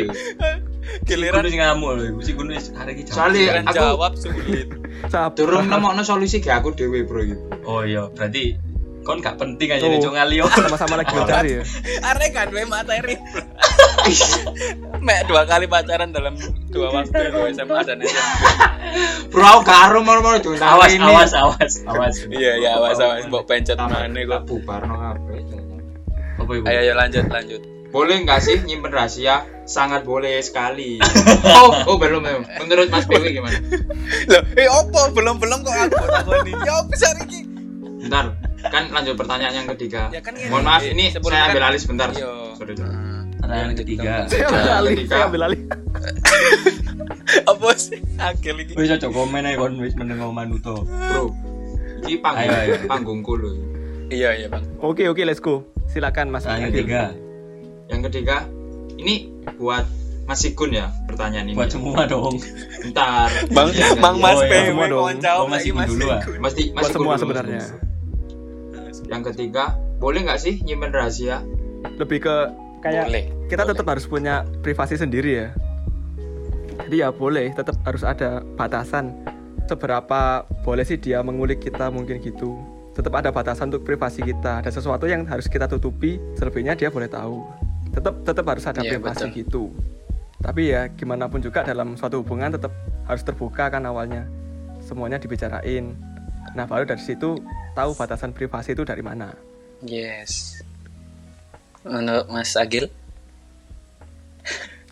Giliran 1.04 1.42
Gunung 1.42 1.58
ngamuk 1.58 1.92
lho. 1.92 2.04
Si 2.22 2.32
Gunung 2.32 2.54
wis 2.54 2.70
hari 2.72 2.94
iki 2.94 3.04
jawab. 3.04 3.18
Soalnya- 3.18 3.66
aku- 3.66 3.76
jawab 3.76 4.12
sulit. 4.14 4.68
Turun 5.36 5.68
nemokno 5.68 6.00
solusi 6.02 6.40
kayak 6.40 6.64
aku 6.64 6.70
dewe 6.72 7.04
bro 7.04 7.20
gitu 7.22 7.44
Oh 7.66 7.84
iya, 7.84 8.08
berarti 8.08 8.56
kon 9.04 9.20
gak 9.20 9.36
penting 9.36 9.68
aja 9.70 9.84
Tuh. 9.84 9.92
nih 9.92 10.00
Cok 10.00 10.14
ngalio. 10.16 10.46
sama-sama 10.48 10.96
lagi 10.98 11.12
mencari 11.12 11.50
ya 11.60 11.64
Arek 12.10 12.32
kan 12.32 12.48
dua 12.48 12.64
materi. 12.66 13.16
Mek 15.06 15.28
dua 15.28 15.44
kali 15.44 15.68
pacaran 15.68 16.10
dalam 16.10 16.40
dua 16.72 16.88
waktu 16.90 17.12
itu 17.30 17.40
SMA 17.60 17.80
dan 17.84 18.00
SMP. 18.00 18.44
bro 19.28 19.44
aku 19.44 19.62
gak 19.64 19.80
arum 19.92 20.04
mau-mau 20.04 20.40
diundang 20.40 20.80
Awas, 20.80 20.90
ini 20.90 21.04
awas, 21.04 21.32
awas, 21.36 21.74
awas. 21.84 22.16
Iya 22.26 22.52
iya 22.58 22.70
awas 22.76 22.98
awas 22.98 23.28
mbok 23.28 23.44
pencet 23.44 23.76
mana 23.76 24.08
kok. 24.08 24.42
bubar 24.48 24.82
no 24.84 24.96
kabeh. 24.96 25.40
Apa 26.34 26.52
ibu? 26.52 26.64
Ayo 26.66 26.80
ayo 26.82 26.94
lanjut 26.96 27.28
lanjut. 27.28 27.62
boleh 27.94 28.26
nggak 28.26 28.42
sih 28.42 28.58
nyimpen 28.66 28.90
rahasia 28.90 29.46
sangat 29.70 30.02
boleh 30.02 30.42
sekali 30.42 30.98
oh 31.46 31.70
oh 31.86 32.02
belum 32.02 32.26
belum 32.26 32.42
menurut 32.66 32.90
Mas 32.90 33.06
Dewi 33.06 33.38
gimana 33.38 33.54
Loh, 34.34 34.42
eh 34.58 34.66
opo 34.66 35.14
belum 35.14 35.38
belum 35.38 35.62
kok 35.62 35.78
aku 35.78 36.02
takoni. 36.02 36.58
Ya 36.66 36.74
opo 36.82 36.90
sar 36.98 37.22
iki? 37.22 37.46
bentar 38.02 38.34
kan 38.64 38.84
lanjut 38.90 39.16
pertanyaan 39.16 39.54
yang 39.56 39.68
ketiga 39.70 40.08
Ya 40.08 40.20
kan 40.20 40.34
ini- 40.34 40.48
mohon 40.48 40.64
maaf 40.64 40.82
ini 40.82 41.10
sebelum 41.10 41.32
saya 41.32 41.44
ambil 41.50 41.64
alih 41.66 41.80
sebentar 41.80 42.08
Iya. 42.10 42.32
sorry 42.54 42.74
sorry. 42.74 42.96
Pertanyaan 43.36 43.76
ketiga. 43.76 44.14
saya 44.26 44.46
ambil 44.48 44.72
alih 44.74 44.96
saya 45.04 45.24
ambil 45.26 45.42
alih 45.44 45.60
Apa 47.44 47.70
sih? 47.76 48.00
Akil 48.16 48.56
iki. 48.58 48.74
Wis 48.74 48.88
cocok 48.90 49.12
komen 49.12 49.44
ae 49.44 49.56
kon 49.56 49.76
wis 49.78 49.96
meneng 49.96 50.20
manuto. 50.30 50.84
bro 50.84 51.32
ini 52.04 52.20
panggung 52.20 52.84
panggungku 52.86 53.34
loh 53.34 53.56
Iya 54.08 54.36
iya 54.36 54.48
bang. 54.48 54.64
oke 54.78 55.04
oke 55.06 55.22
let's 55.22 55.40
go 55.40 55.64
silakan 55.88 56.30
mas 56.30 56.44
Agil. 56.44 56.70
ketiga. 56.84 57.16
yang 57.86 58.02
ketiga 58.02 58.48
ini 58.96 59.28
buat 59.56 59.84
Mas 60.24 60.40
Sigun 60.40 60.72
ya 60.72 60.88
pertanyaan 61.04 61.46
ini 61.46 61.54
Buat 61.54 61.68
semua 61.70 62.04
dong. 62.06 62.40
bentar 62.80 63.28
Bang 63.50 63.68
Iya, 63.70 63.92
Bang 63.98 64.16
iya. 64.16 64.24
Mas 64.24 64.32
Oh, 64.34 64.42
iya, 64.42 64.52
PW 64.54 64.64
semua 64.66 64.86
dong. 64.86 65.02
kawan 65.02 65.18
jawab 65.20 65.42
Oh, 65.42 65.48
Mas 65.50 65.64
Mas 65.66 65.88
dulu, 65.90 66.06
ah. 66.06 66.22
Buat 66.22 66.40
Mas 66.40 66.54
Sigun 66.54 66.84
semua 66.90 67.14
dulu, 67.14 67.22
sebenarnya 67.22 67.62
yang 69.14 69.24
ketiga 69.24 69.78
boleh 69.98 70.26
nggak 70.26 70.42
sih 70.42 70.58
nyimpen 70.62 70.92
rahasia? 70.92 71.46
Lebih 71.96 72.26
ke 72.26 72.36
kayak 72.82 73.08
Boleh. 73.08 73.26
kita 73.48 73.64
boleh. 73.64 73.72
tetap 73.72 73.86
harus 73.88 74.06
punya 74.06 74.36
privasi 74.60 74.98
sendiri 74.98 75.32
ya. 75.38 75.48
Jadi 76.84 76.96
ya 77.00 77.14
boleh 77.14 77.54
tetap 77.54 77.78
harus 77.86 78.02
ada 78.02 78.42
batasan. 78.58 79.14
Seberapa 79.64 80.44
boleh 80.66 80.84
sih 80.84 81.00
dia 81.00 81.24
mengulik 81.24 81.64
kita 81.64 81.88
mungkin 81.88 82.20
gitu. 82.20 82.60
Tetap 82.94 83.14
ada 83.16 83.30
batasan 83.32 83.72
untuk 83.72 83.88
privasi 83.88 84.22
kita. 84.22 84.60
Ada 84.60 84.70
sesuatu 84.74 85.08
yang 85.08 85.24
harus 85.26 85.48
kita 85.48 85.66
tutupi 85.66 86.20
selebihnya 86.36 86.76
dia 86.76 86.92
boleh 86.92 87.08
tahu. 87.08 87.42
Tetap 87.94 88.26
tetap 88.26 88.46
harus 88.50 88.66
ada 88.68 88.82
Iya, 88.84 88.98
privasi 88.98 89.30
betul. 89.30 89.38
gitu. 89.40 89.64
Tapi 90.44 90.76
ya 90.76 90.92
gimana 90.92 91.32
pun 91.32 91.40
juga 91.40 91.64
dalam 91.64 91.96
suatu 91.96 92.20
hubungan 92.20 92.52
tetap 92.52 92.74
harus 93.08 93.24
terbuka 93.24 93.72
kan 93.72 93.86
awalnya. 93.88 94.28
Semuanya 94.84 95.16
dibicarain. 95.16 95.96
Nah 96.54 96.68
baru 96.68 96.84
dari 96.84 97.00
situ 97.00 97.40
tahu 97.74 97.92
batasan 97.98 98.32
privasi 98.32 98.78
itu 98.78 98.86
dari 98.86 99.02
mana 99.02 99.34
Yes. 99.84 100.64
Menurut 101.84 102.32
Mas 102.32 102.56
Agil? 102.56 102.88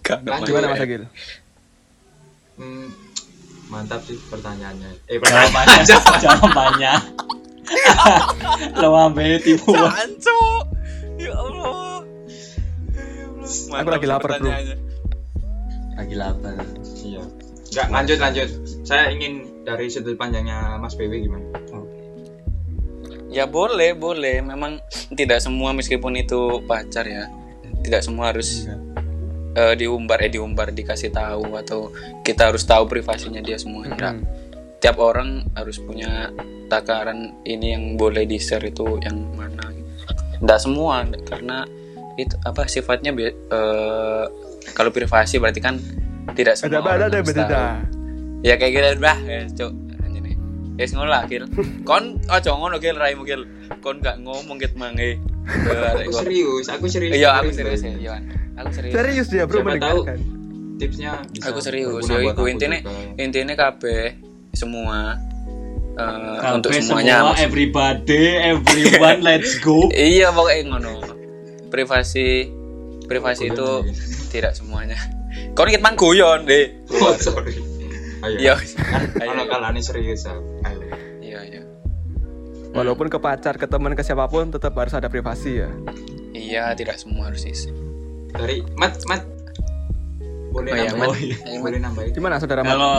Lanjut. 0.04 0.44
gimana 0.44 0.68
Mas. 0.68 0.76
mas 0.76 0.84
Agil 0.84 1.04
hmm, 2.60 2.88
mantap 3.72 4.04
sih 4.04 4.20
pertanyaannya 4.28 4.92
eh 5.08 5.18
Jawabannya, 5.18 5.82
jawabannya. 6.28 6.94
Lo 8.84 8.92
ambil 9.00 9.40
tipu. 9.40 9.72
Jancuk. 9.72 10.64
Ya 11.16 11.32
Allah. 11.32 12.04
Aku 13.72 13.90
lagi 13.90 14.08
lapar, 14.08 14.30
bro. 14.38 14.52
pertanyaannya. 14.52 14.78
Lagi 15.96 16.16
lapar. 16.20 16.54
Iya. 17.00 17.24
Enggak, 17.72 17.88
lanjut 17.88 18.18
lanjut. 18.20 18.50
Saya 18.84 19.08
ingin 19.16 19.64
dari 19.64 19.88
sudut 19.88 20.20
pandangnya 20.20 20.76
Mas 20.76 21.00
PW 21.00 21.24
gimana? 21.24 21.48
Ya 23.32 23.48
boleh, 23.48 23.96
boleh. 23.96 24.44
Memang 24.44 24.84
tidak 25.16 25.40
semua 25.40 25.72
meskipun 25.72 26.20
itu 26.20 26.60
pacar 26.68 27.08
ya. 27.08 27.32
Tidak 27.82 28.04
semua 28.04 28.36
harus 28.36 28.68
eh, 29.56 29.74
diumbar, 29.80 30.20
eh 30.20 30.30
diumbar 30.30 30.76
dikasih 30.76 31.16
tahu 31.16 31.56
atau 31.56 31.96
kita 32.28 32.52
harus 32.52 32.68
tahu 32.68 32.92
privasinya 32.92 33.40
dia 33.40 33.56
semua. 33.56 33.88
Enggak. 33.88 34.20
Hmm. 34.20 34.28
Tiap 34.84 34.98
orang 35.00 35.48
harus 35.56 35.80
punya 35.80 36.30
takaran 36.68 37.40
ini 37.48 37.72
yang 37.72 37.84
boleh 37.96 38.28
di 38.28 38.36
share 38.36 38.68
itu 38.68 39.00
yang 39.00 39.16
mana. 39.32 39.72
Enggak 40.44 40.60
semua 40.60 41.08
karena 41.24 41.64
itu 42.20 42.36
apa 42.44 42.68
sifatnya 42.68 43.16
eh, 43.16 44.26
kalau 44.76 44.92
privasi 44.92 45.40
berarti 45.40 45.64
kan 45.64 45.80
tidak 46.36 46.60
semua 46.60 46.84
ada 46.84 46.92
orang 47.00 47.08
ada 47.08 47.18
harus 47.24 47.32
beda. 47.32 47.64
Ya 48.42 48.58
kayak 48.58 48.72
gitu 48.74 48.88
bah, 49.00 49.18
ya 49.24 49.42
cuk. 49.54 49.91
Anjene. 50.82 50.90
Ya 50.90 50.98
ngono 50.98 51.10
lah, 51.10 51.24
Gil. 51.26 51.44
Kon 51.82 52.04
ojo 52.20 52.50
ngono 52.56 52.76
Gil, 52.78 52.96
raimu 52.96 53.24
Gil. 53.24 53.46
Kon 53.80 53.98
gak 53.98 54.18
ngomong 54.20 54.58
ket 54.58 54.74
mange. 54.74 55.22
Aku 55.46 56.12
serius, 56.16 56.66
aku 56.68 56.86
serius. 56.86 57.14
Iya, 57.14 57.30
aku 57.36 57.50
Serius, 57.50 57.82
ya, 57.82 57.94
Yohan. 57.94 58.24
Aku 58.56 58.70
serius. 58.72 58.94
serius 58.94 59.28
dia 59.28 59.44
bro 59.44 59.62
mendengarkan 59.62 60.18
Tipsnya 60.76 61.22
bisa 61.28 61.50
Aku 61.50 61.60
serius. 61.60 62.04
buat 62.04 62.20
iku 62.20 62.30
aku 62.32 62.44
intine 62.48 62.82
intine 63.16 63.54
kabeh 63.54 64.18
semua 64.52 65.18
eh, 65.94 66.50
untuk 66.52 66.70
semuanya 66.72 67.22
semua, 67.22 67.30
maksud- 67.32 67.46
everybody, 67.48 68.24
everyone, 68.52 69.20
let's 69.22 69.58
go. 69.58 69.90
iya 69.90 70.30
pokoknya 70.30 70.62
ngono 70.68 70.94
privasi 71.70 72.50
privasi 73.04 73.50
itu 73.50 73.70
tidak 74.28 74.54
semuanya 74.54 74.98
kau 75.54 75.64
ingin 75.64 75.80
mang 75.80 75.94
guyon 75.94 76.44
deh 76.44 76.70
Oh, 76.92 77.14
sorry. 77.16 77.56
Ayo. 78.22 78.38
iya 78.38 78.54
Kan 78.56 79.02
kalau 79.18 79.44
ayo. 79.44 79.50
kalane 79.50 79.82
serius. 79.82 80.26
Ayo. 80.26 80.80
iya 81.20 81.40
iya 81.42 81.62
Walaupun 82.72 83.12
ke 83.12 83.20
pacar, 83.20 83.60
ke 83.60 83.66
teman, 83.66 83.92
ke 83.92 84.02
siapa 84.02 84.24
pun 84.26 84.48
tetap 84.48 84.72
harus 84.74 84.94
ada 84.94 85.08
privasi 85.08 85.60
ya. 85.60 85.70
iya 86.32 86.72
tidak 86.72 86.96
semua 86.96 87.28
harus 87.28 87.44
isi 87.44 87.68
Dari 88.32 88.64
Mat 88.74 88.96
Mat 89.06 89.24
boleh 90.52 90.72
oh 90.72 90.78
iya 90.78 90.92
nambahin? 90.92 91.08
Mat. 91.08 91.20
iya. 91.20 91.36
Ayo, 91.42 91.56
Mat. 91.56 91.64
Boleh 91.64 91.80
nambahin? 91.80 92.12
Gimana 92.12 92.36
saudara? 92.38 92.62
Mat? 92.62 92.72
Kalau 92.72 92.96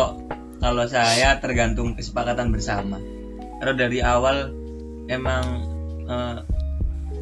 kalau 0.56 0.84
saya 0.86 1.36
tergantung 1.36 1.92
kesepakatan 1.92 2.48
bersama. 2.48 2.96
Kalau 3.58 3.74
dari 3.74 3.98
awal 4.00 4.52
emang 5.06 5.44
eh, 6.02 6.38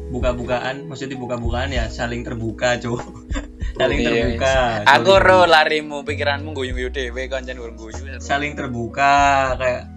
buka-bukaan, 0.07 0.87
maksudnya 0.87 1.15
buka-bukaan 1.15 1.71
ya 1.71 1.87
saling 1.87 2.23
terbuka, 2.23 2.79
cuy. 2.79 2.95
saling 3.73 3.99
Iya, 3.99 4.09
terbuka. 4.09 4.53
aku 4.83 5.13
Sorry. 5.13 5.25
ro 5.25 5.39
larimu 5.45 5.97
pikiranmu 6.01 6.49
guyu-guyu 6.51 6.89
dewe 6.89 7.25
kancan 7.25 7.55
urung 7.55 7.75
guyu 7.75 7.93
saling 8.17 8.53
terbuka 8.53 9.13
kayak 9.55 9.87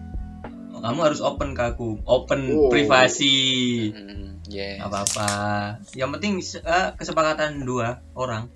kamu 0.75 1.01
harus 1.03 1.19
open 1.19 1.53
ke 1.53 1.65
aku, 1.65 1.97
open 2.05 2.41
Oh. 2.53 2.69
privasi. 2.69 3.89
Hmm, 3.89 4.37
yes. 4.45 4.77
Nggak 4.77 4.91
apa-apa. 4.91 5.29
Yang 5.93 6.11
penting 6.13 6.33
eh, 6.61 6.89
kesepakatan 6.93 7.65
dua 7.65 8.05
orang. 8.13 8.53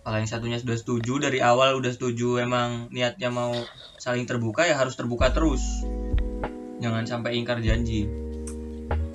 Kalau 0.00 0.16
yang 0.16 0.28
satunya 0.28 0.56
sudah 0.56 0.76
setuju 0.76 1.16
dari 1.18 1.40
awal 1.40 1.72
udah 1.74 1.88
setuju 1.88 2.36
emang 2.38 2.88
niatnya 2.88 3.28
mau 3.28 3.56
saling 3.96 4.28
terbuka 4.28 4.64
ya 4.64 4.76
harus 4.76 4.92
terbuka 4.92 5.32
terus. 5.32 5.64
Jangan 6.78 7.04
sampai 7.04 7.36
ingkar 7.36 7.60
janji. 7.60 8.04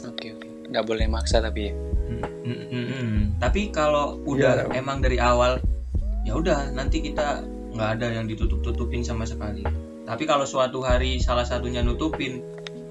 oke 0.01 0.25
oke 0.31 0.47
nggak 0.67 0.85
boleh 0.85 1.05
maksa 1.05 1.37
tapi 1.39 1.69
ya 1.69 1.73
Mm, 2.05 2.21
mm, 2.45 2.57
mm, 2.69 2.85
mm. 2.85 3.17
Tapi 3.41 3.73
kalau 3.73 4.21
udah 4.23 4.69
Iya. 4.69 4.77
emang 4.77 5.01
dari 5.01 5.17
awal 5.17 5.57
ya 6.21 6.37
udah 6.37 6.69
nanti 6.71 7.01
kita 7.01 7.41
nggak 7.73 7.89
ada 7.99 8.07
yang 8.13 8.25
ditutup-tutupin 8.25 9.01
sama 9.01 9.25
sekali. 9.25 9.65
Tapi 10.05 10.23
kalau 10.23 10.45
suatu 10.45 10.85
hari 10.85 11.17
salah 11.17 11.43
satunya 11.43 11.81
nutupin 11.81 12.41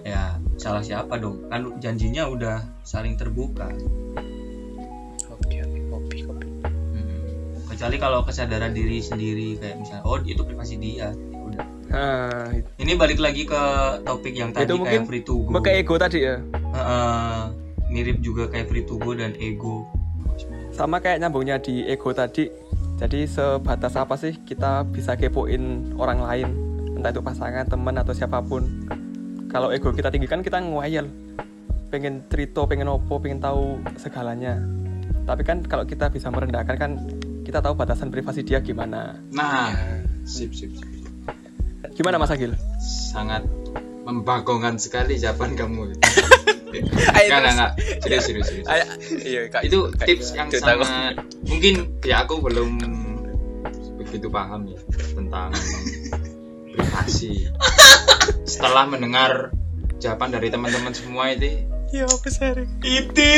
ya 0.02 0.36
salah 0.58 0.82
siapa 0.82 1.16
dong? 1.16 1.46
Kan 1.46 1.78
janjinya 1.78 2.26
udah 2.26 2.58
saling 2.82 3.14
terbuka. 3.14 3.70
oke 5.24 5.56
oke 5.56 5.78
kopi 5.88 6.16
kopi 6.22 6.46
Hmm. 6.94 7.66
kecuali 7.66 7.96
kalau 7.98 8.22
kesadaran 8.22 8.70
diri 8.70 8.98
sendiri 8.98 9.58
kayak 9.58 9.78
misalnya 9.78 10.04
oh 10.04 10.18
itu 10.20 10.42
privasi 10.42 10.78
dia 10.78 11.10
ya 11.10 11.38
udah 11.40 11.66
Nah, 11.84 12.50
itu 12.50 12.66
ini 12.82 12.92
balik 12.98 13.22
lagi 13.22 13.46
ke 13.46 13.62
topik 14.02 14.34
yang 14.34 14.50
tadi 14.50 14.66
Itu 14.66 14.82
mungkin 14.82 15.06
kayak 15.06 15.06
free 15.06 15.22
to 15.22 15.46
go 15.46 15.58
ego 15.62 15.94
tadi 15.94 16.18
ya. 16.22 16.36
Heeh, 16.74 17.40
mirip 17.94 18.18
juga 18.18 18.50
kayak 18.50 18.66
free 18.66 18.82
to 18.82 18.98
go 18.98 19.14
dan 19.14 19.38
ego 19.38 19.86
Sama 20.74 20.98
kayak 20.98 21.22
nyambungnya 21.22 21.62
di 21.62 21.86
ego 21.86 22.10
tadi. 22.10 22.50
Jadi 22.98 23.30
sebatas 23.30 23.94
apa 23.94 24.18
sih 24.18 24.34
kita 24.42 24.82
bisa 24.90 25.14
kepoin 25.14 25.94
orang 25.94 26.18
lain, 26.18 26.48
entah 26.98 27.14
itu 27.14 27.22
pasangan, 27.22 27.62
teman 27.70 27.94
atau 27.94 28.10
siapa 28.10 28.42
pun. 28.42 28.66
Kalau 29.46 29.70
ego 29.70 29.94
kita 29.94 30.10
tinggi 30.10 30.26
kan 30.26 30.42
kita 30.42 30.58
ngoyel, 30.58 31.06
pengen 31.94 32.26
cerita, 32.26 32.66
pengen 32.66 32.90
opo, 32.90 33.22
pengen 33.22 33.38
tahu 33.38 33.78
segalanya. 33.94 34.58
Tapi 35.22 35.46
kan 35.46 35.62
kalau 35.62 35.86
kita 35.86 36.10
bisa 36.10 36.26
merendahkan 36.34 36.74
kan 36.74 36.90
kita 37.46 37.62
tahu 37.62 37.78
batasan 37.78 38.10
privasi 38.10 38.42
dia 38.42 38.58
gimana. 38.58 39.22
Nah, 39.30 39.70
sip 40.26 40.50
sip. 40.50 40.74
sip. 40.74 40.90
Gimana 41.94 42.18
Mas 42.18 42.34
Agil? 42.34 42.58
Sangat 42.82 43.46
membagongkan 44.02 44.82
sekali 44.82 45.14
jawaban 45.22 45.54
kamu. 45.54 45.94
Ayo, 47.16 47.28
Enggak, 47.28 47.52
enggak. 47.52 47.70
Serius, 48.00 48.24
serius, 48.24 48.46
serius. 48.48 48.66
Ayo, 48.66 48.84
iya 49.22 49.40
kak. 49.48 49.62
Itu 49.62 49.78
Kak, 49.90 50.06
tips 50.06 50.28
yang 50.32 50.48
cerita 50.48 50.74
kok. 50.74 50.84
sangat 50.84 51.14
mungkin 51.44 51.74
ya 52.02 52.24
aku 52.24 52.34
belum 52.40 52.70
begitu 53.96 54.26
paham 54.28 54.68
ya 54.68 54.78
tentang 55.14 55.50
privasi. 56.70 57.48
Setelah 58.44 58.84
mendengar 58.86 59.50
jawaban 59.98 60.30
dari 60.30 60.50
teman-teman 60.50 60.92
semua 60.92 61.30
itu. 61.30 61.64
Iya 61.90 62.10
apa 62.10 62.26
sih 62.26 62.50
itu. 62.82 63.30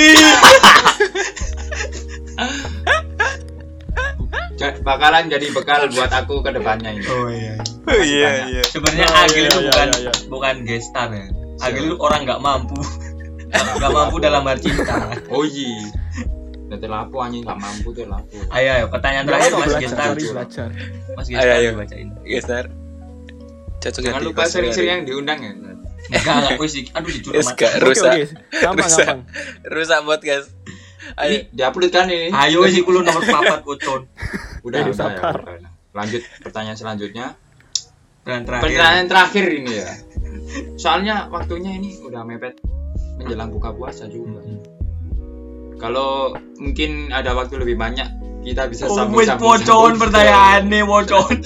Bakalan 4.82 5.28
jadi 5.28 5.52
bekal 5.52 5.92
buat 5.92 6.08
aku 6.10 6.40
ke 6.40 6.50
depannya 6.50 6.96
ini. 6.96 7.04
Oh 7.06 7.28
iya. 7.28 7.54
Oh 7.86 8.00
iya 8.00 8.28
iya. 8.48 8.62
Sebenarnya 8.64 9.06
Oh, 9.06 9.22
Agil 9.22 9.42
iya, 9.44 9.48
itu 9.48 9.58
iya, 9.60 9.70
bukan 9.70 9.88
iya, 9.88 10.00
iya. 10.00 10.12
bukan 10.26 10.54
gestar 10.64 11.08
ya. 11.12 11.26
Agil 11.60 11.82
itu 11.86 11.96
orang 12.00 12.20
nggak 12.24 12.40
mampu 12.40 12.78
nggak 13.52 13.92
mampu 13.92 14.16
dalam 14.18 14.42
bercinta 14.42 15.14
oh 15.30 15.44
iya. 15.46 15.86
Nanti 16.66 16.86
lapo 16.90 17.22
anjing. 17.22 17.46
Nggak 17.46 17.58
mampu 17.62 17.88
tuh 17.94 18.04
lapo 18.10 18.36
ayo 18.50 18.68
ayo. 18.74 18.84
Pertanyaan 18.90 19.24
terakhir 19.26 19.52
Mas 19.54 19.74
Gestar. 19.78 20.10
Mas 21.14 21.26
Ayo, 21.30 21.38
Gestar 21.38 21.56
ayo. 21.62 21.70
bacain 21.78 22.08
Gestar 22.26 22.64
cocok 23.76 24.02
jangan 24.02 24.22
lupa 24.26 24.42
sering-sering 24.50 24.90
yang 24.90 25.04
diundang 25.06 25.38
ya. 25.38 25.52
Enggak 26.10 26.34
enggak 26.42 26.58
wis 26.58 26.74
aduh 26.90 27.12
Yes, 27.34 27.46
mati. 27.50 27.66
Rusak. 27.82 28.12
Rusak. 28.74 29.16
rusak 29.66 29.98
buat 30.02 30.20
guys. 30.22 30.46
Ini 31.06 31.22
ayo. 31.22 31.38
diupload 31.54 31.90
kan 31.94 32.10
ini? 32.10 32.34
Ayo 32.34 32.66
sih 32.66 32.82
kulo 32.82 33.06
nomor 33.06 33.22
papat 33.30 33.62
kuton 33.62 34.10
udah, 34.66 34.82
udah, 34.90 34.94
sabar. 34.94 35.38
udah. 35.38 35.70
lanjut 35.94 36.22
pertanyaan 36.42 36.74
selanjutnya. 36.74 37.26
Dan 38.26 38.42
terakhir. 38.42 38.74
Pertanyaan 38.74 39.06
terakhir 39.06 39.44
ini 39.54 39.72
ya. 39.86 39.90
Soalnya 40.74 41.30
waktunya 41.30 41.78
ini 41.78 41.94
udah 42.02 42.26
mepet 42.26 42.58
menjelang 43.16 43.48
buka 43.48 43.72
puasa 43.72 44.06
juga. 44.06 44.40
Kalau 45.76 46.32
mungkin 46.56 47.10
ada 47.10 47.32
waktu 47.32 47.56
lebih 47.56 47.76
banyak, 47.76 48.08
kita 48.42 48.64
bisa 48.66 48.86
Oh, 48.86 48.96
sambung 48.96 49.20
wis 49.20 49.28
sambung 49.28 49.60
pocon 49.60 49.92
pertanyaannya 49.98 50.82
pocon. 50.82 51.36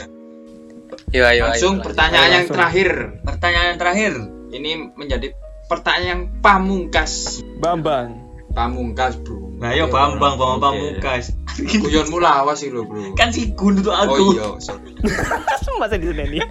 Yuk, 1.10 1.24
ayo, 1.24 1.26
ayo. 1.26 1.42
Langsung 1.48 1.74
lanjut. 1.76 1.86
pertanyaan 1.90 2.14
Ayo, 2.20 2.30
yang 2.30 2.38
langsung. 2.40 2.54
terakhir. 2.54 2.88
Pertanyaan 3.20 3.66
yang 3.66 3.78
terakhir. 3.78 4.12
Ini 4.50 4.70
menjadi 4.94 5.26
pertanyaan 5.66 6.06
yang 6.06 6.22
pamungkas. 6.38 7.42
Bambang. 7.58 8.08
Pamungkas, 8.50 9.14
Bro. 9.16 9.58
Nah, 9.58 9.70
yo 9.72 9.86
Bambang, 9.88 10.34
Bambang. 10.34 10.74
Pamungkas. 10.74 11.34
Guyonmu 11.58 12.18
lawas 12.18 12.62
sih 12.62 12.70
lo, 12.70 12.86
Bro. 12.86 13.14
Kan 13.14 13.30
si 13.30 13.50
Gun 13.52 13.78
Oh 13.80 13.90
aku. 13.90 14.14
iya, 14.32 14.46
sorry. 14.58 14.94
Masa 15.80 15.96
di 15.96 16.06
sini 16.06 16.24
nih? 16.30 16.42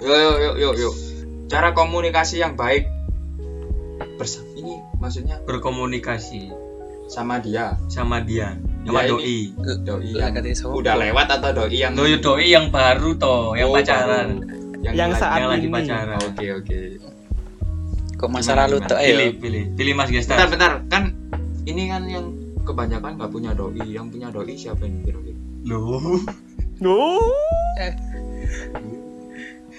Yuk, 0.00 0.16
yuk, 0.18 0.36
yuk, 0.38 0.54
yuk, 0.58 0.74
yuk. 0.78 0.94
Cara 1.46 1.72
komunikasi 1.72 2.38
yang 2.38 2.54
baik 2.54 2.84
bersama 4.20 4.50
ini 4.54 4.74
maksudnya 4.96 5.40
Berkomunikasi 5.42 6.52
sama 7.08 7.40
dia 7.40 7.74
sama 7.88 8.20
dia, 8.20 8.54
sama 8.84 9.02
Ya, 9.02 9.10
doi. 9.10 9.50
doi 9.82 10.14
yang 10.14 10.30
udah 10.70 10.94
lewat 10.94 11.26
atau 11.32 11.50
doi 11.50 11.74
yang 11.74 11.92
Doi 11.92 12.14
doi 12.16 12.46
yang 12.46 12.68
baru 12.68 13.16
toh, 13.16 13.52
yang 13.52 13.66
Oh, 13.66 13.74
pacaran. 13.74 14.38
baru. 14.38 14.78
yang, 14.80 14.94
Yang 14.94 15.10
lagi- 15.10 15.20
saat 15.20 15.38
yang 15.38 15.50
lagi 15.50 15.66
ini. 15.66 15.74
pacaran. 15.74 16.18
oke 16.22 16.46
oke 16.54 16.78
kok 18.14 18.28
masa 18.28 18.52
lalu 18.54 18.76
tuh 18.80 18.94
Pilih, 18.94 19.26
ayo 19.26 19.32
pilih. 19.34 19.64
Pilih 19.74 19.92
Mas 19.94 20.06
bentar 20.06 20.20
Gestar. 20.36 20.46
bentar 20.46 20.72
kan 20.86 21.02
ini 21.64 21.88
kan 21.88 22.04
yang 22.04 22.24
kebanyakan 22.62 23.16
nggak 23.16 23.30
punya 23.30 23.50
doi 23.52 23.80
yang 23.82 24.06
punya 24.06 24.28
doi 24.28 24.52
siapa 24.54 24.84
ini 24.84 25.00
kira-kira 25.02 25.38
Loh. 25.66 26.20
Oh, 26.80 27.20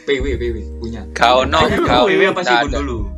PW 0.03 0.25
PW 0.35 0.55
punya 0.77 1.01
kau 1.13 1.41
no 1.43 1.61
kau 1.85 2.05
Dewi 2.05 2.25
apa 2.27 2.41
sih 2.41 2.57
dulu? 2.67 3.09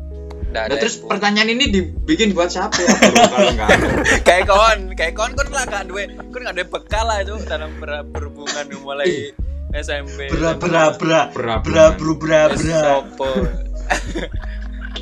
Nah 0.53 0.61
ada 0.63 0.77
terus 0.77 1.01
pertanyaan 1.01 1.49
ini 1.49 1.65
dibikin 1.67 2.31
buat 2.31 2.47
siapa? 2.47 2.77
Ya 2.77 2.93
kayak 4.27 4.45
kawan 4.45 4.93
kayak 4.93 5.13
kawan 5.13 5.33
kan 5.33 5.47
lah 5.49 5.65
gak 5.65 5.83
duwe 5.85 6.05
kan 6.13 6.39
gak 6.39 6.53
ada 6.53 6.63
bekal 6.63 7.05
lah 7.05 7.17
itu 7.19 7.33
dalam 7.43 7.73
ber- 7.75 8.05
berhubungan 8.05 8.65
mulai 8.77 9.33
SMP 9.73 10.29
Bra 10.29 10.53
bra 10.53 10.93
bra 10.93 11.21
Bra, 11.27 11.53
bra 11.57 11.85
bro 11.91 12.13
bra 12.15 12.41
Terus 12.47 12.61
bra. 12.63 12.81
sopo 12.85 13.29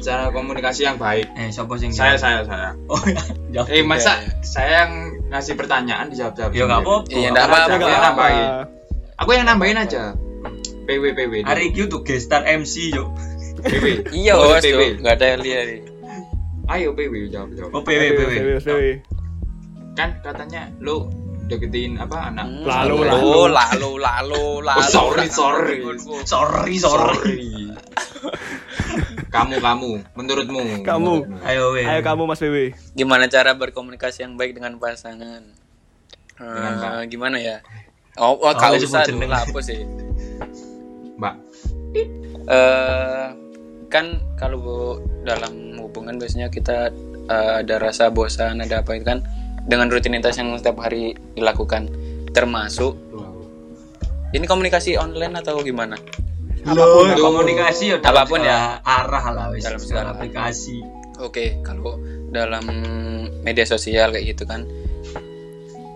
cara 0.02 0.34
komunikasi 0.34 0.82
yang 0.82 0.98
baik. 0.98 1.30
Eh, 1.36 1.54
siapa 1.54 1.78
sih 1.78 1.86
yang 1.86 1.94
saya 1.94 2.16
saya 2.16 2.42
saya. 2.42 2.74
Oh, 2.90 2.98
ya. 3.52 3.62
Eh 3.70 3.86
masa 3.86 4.18
Iya, 4.18 4.34
saya 4.42 4.72
yang 4.82 4.94
ngasih 5.30 5.54
pertanyaan 5.54 6.10
dijawab 6.10 6.34
jawab 6.34 6.52
Ya 6.52 6.64
nggak 6.66 6.82
apa-apa. 6.82 7.06
Iya, 7.08 7.28
nggak 7.30 7.46
apa-apa. 7.46 7.62
aku 7.68 7.84
yang 7.84 7.94
apa-apa. 7.94 8.08
nambahin 8.08 8.46
aku 9.14 9.30
yang 9.32 9.46
nambahin 9.46 9.78
aja. 9.78 10.04
PW 10.82 11.04
PW 11.14 11.34
Hari 11.46 11.64
itu 11.70 11.86
tuh 11.86 12.02
gestar 12.02 12.42
MC 12.42 12.90
yo. 12.90 13.14
PW 13.64 13.86
iya 14.20 14.34
Oh, 14.34 14.50
host 14.50 14.64
PW. 14.64 14.82
yo 14.92 15.02
gak 15.02 15.14
ada 15.16 15.26
yang 15.30 15.42
lihat 15.42 15.64
nih 15.68 15.82
ayo 16.70 16.88
PW 16.92 17.14
jawab 17.28 17.50
jawab 17.52 17.72
Oh, 17.72 17.82
PW 17.82 18.02
PW. 18.14 18.32
PW. 18.60 18.82
kan 19.92 20.10
katanya 20.20 20.72
lo 20.80 21.12
deketin 21.44 21.96
apa 21.96 22.30
anak 22.30 22.48
Hmm, 22.48 22.64
Lalu, 22.64 22.96
lalu 23.04 23.32
lalu 23.52 23.92
lalu 24.00 24.44
lalu 24.62 24.72
Oh, 24.74 24.88
sorry, 24.88 25.28
sorry. 25.28 25.84
Sorry, 26.24 26.76
sorry. 26.78 27.76
kamu 29.28 29.60
kamu 29.60 29.92
menurutmu 30.14 30.60
Kamu. 30.82 31.14
menurutmu. 31.24 31.44
Ayo 31.44 31.72
weh. 31.72 31.84
Ayo 31.84 32.00
kamu 32.02 32.24
Mas 32.24 32.40
PW. 32.40 32.72
gimana 32.94 33.28
cara 33.28 33.52
berkomunikasi 33.54 34.24
yang 34.24 34.36
baik 34.36 34.54
dengan 34.54 34.76
pasangan 34.78 35.44
Dengan 36.36 36.74
Eh, 36.74 36.80
Pak. 36.80 36.92
gimana 37.08 37.36
ya 37.36 37.60
oh, 38.16 38.34
oh 38.34 38.48
Oh, 38.48 38.72
usah 38.74 39.04
jeneng. 39.04 39.28
lah 39.28 39.44
apa 39.44 39.60
sih 39.60 39.84
mbak 41.14 41.36
eh 42.48 43.28
kan 43.92 44.24
kalau 44.40 44.98
dalam 45.28 45.76
hubungan 45.84 46.16
biasanya 46.16 46.48
kita 46.48 46.90
eh, 47.28 47.52
ada 47.62 47.76
rasa 47.78 48.08
bosan 48.08 48.64
ada 48.64 48.80
apa 48.82 48.96
itu 48.96 49.06
kan 49.06 49.20
dengan 49.68 49.92
rutinitas 49.92 50.40
yang 50.40 50.56
setiap 50.58 50.80
hari 50.82 51.14
dilakukan 51.36 51.92
termasuk 52.32 52.96
Wow. 53.12 53.44
ini 54.32 54.48
komunikasi 54.48 54.96
online 54.96 55.36
atau 55.44 55.60
gimana 55.60 56.00
Loh, 56.62 57.10
Loh. 57.10 57.18
komunikasi 57.18 57.84
ya 57.90 57.98
dalam 57.98 58.22
Apa 58.22 58.30
pun 58.30 58.40
segala 58.46 58.78
arah 58.86 59.26
lah 59.34 59.46
wis 59.50 59.66
Dalam 59.66 59.82
segala 59.82 60.08
aplikasi. 60.14 60.78
Oke, 61.18 61.58
kalau 61.66 61.98
dalam 62.30 62.62
media 63.42 63.66
sosial 63.66 64.14
kayak 64.14 64.26
gitu 64.38 64.46
kan, 64.46 64.66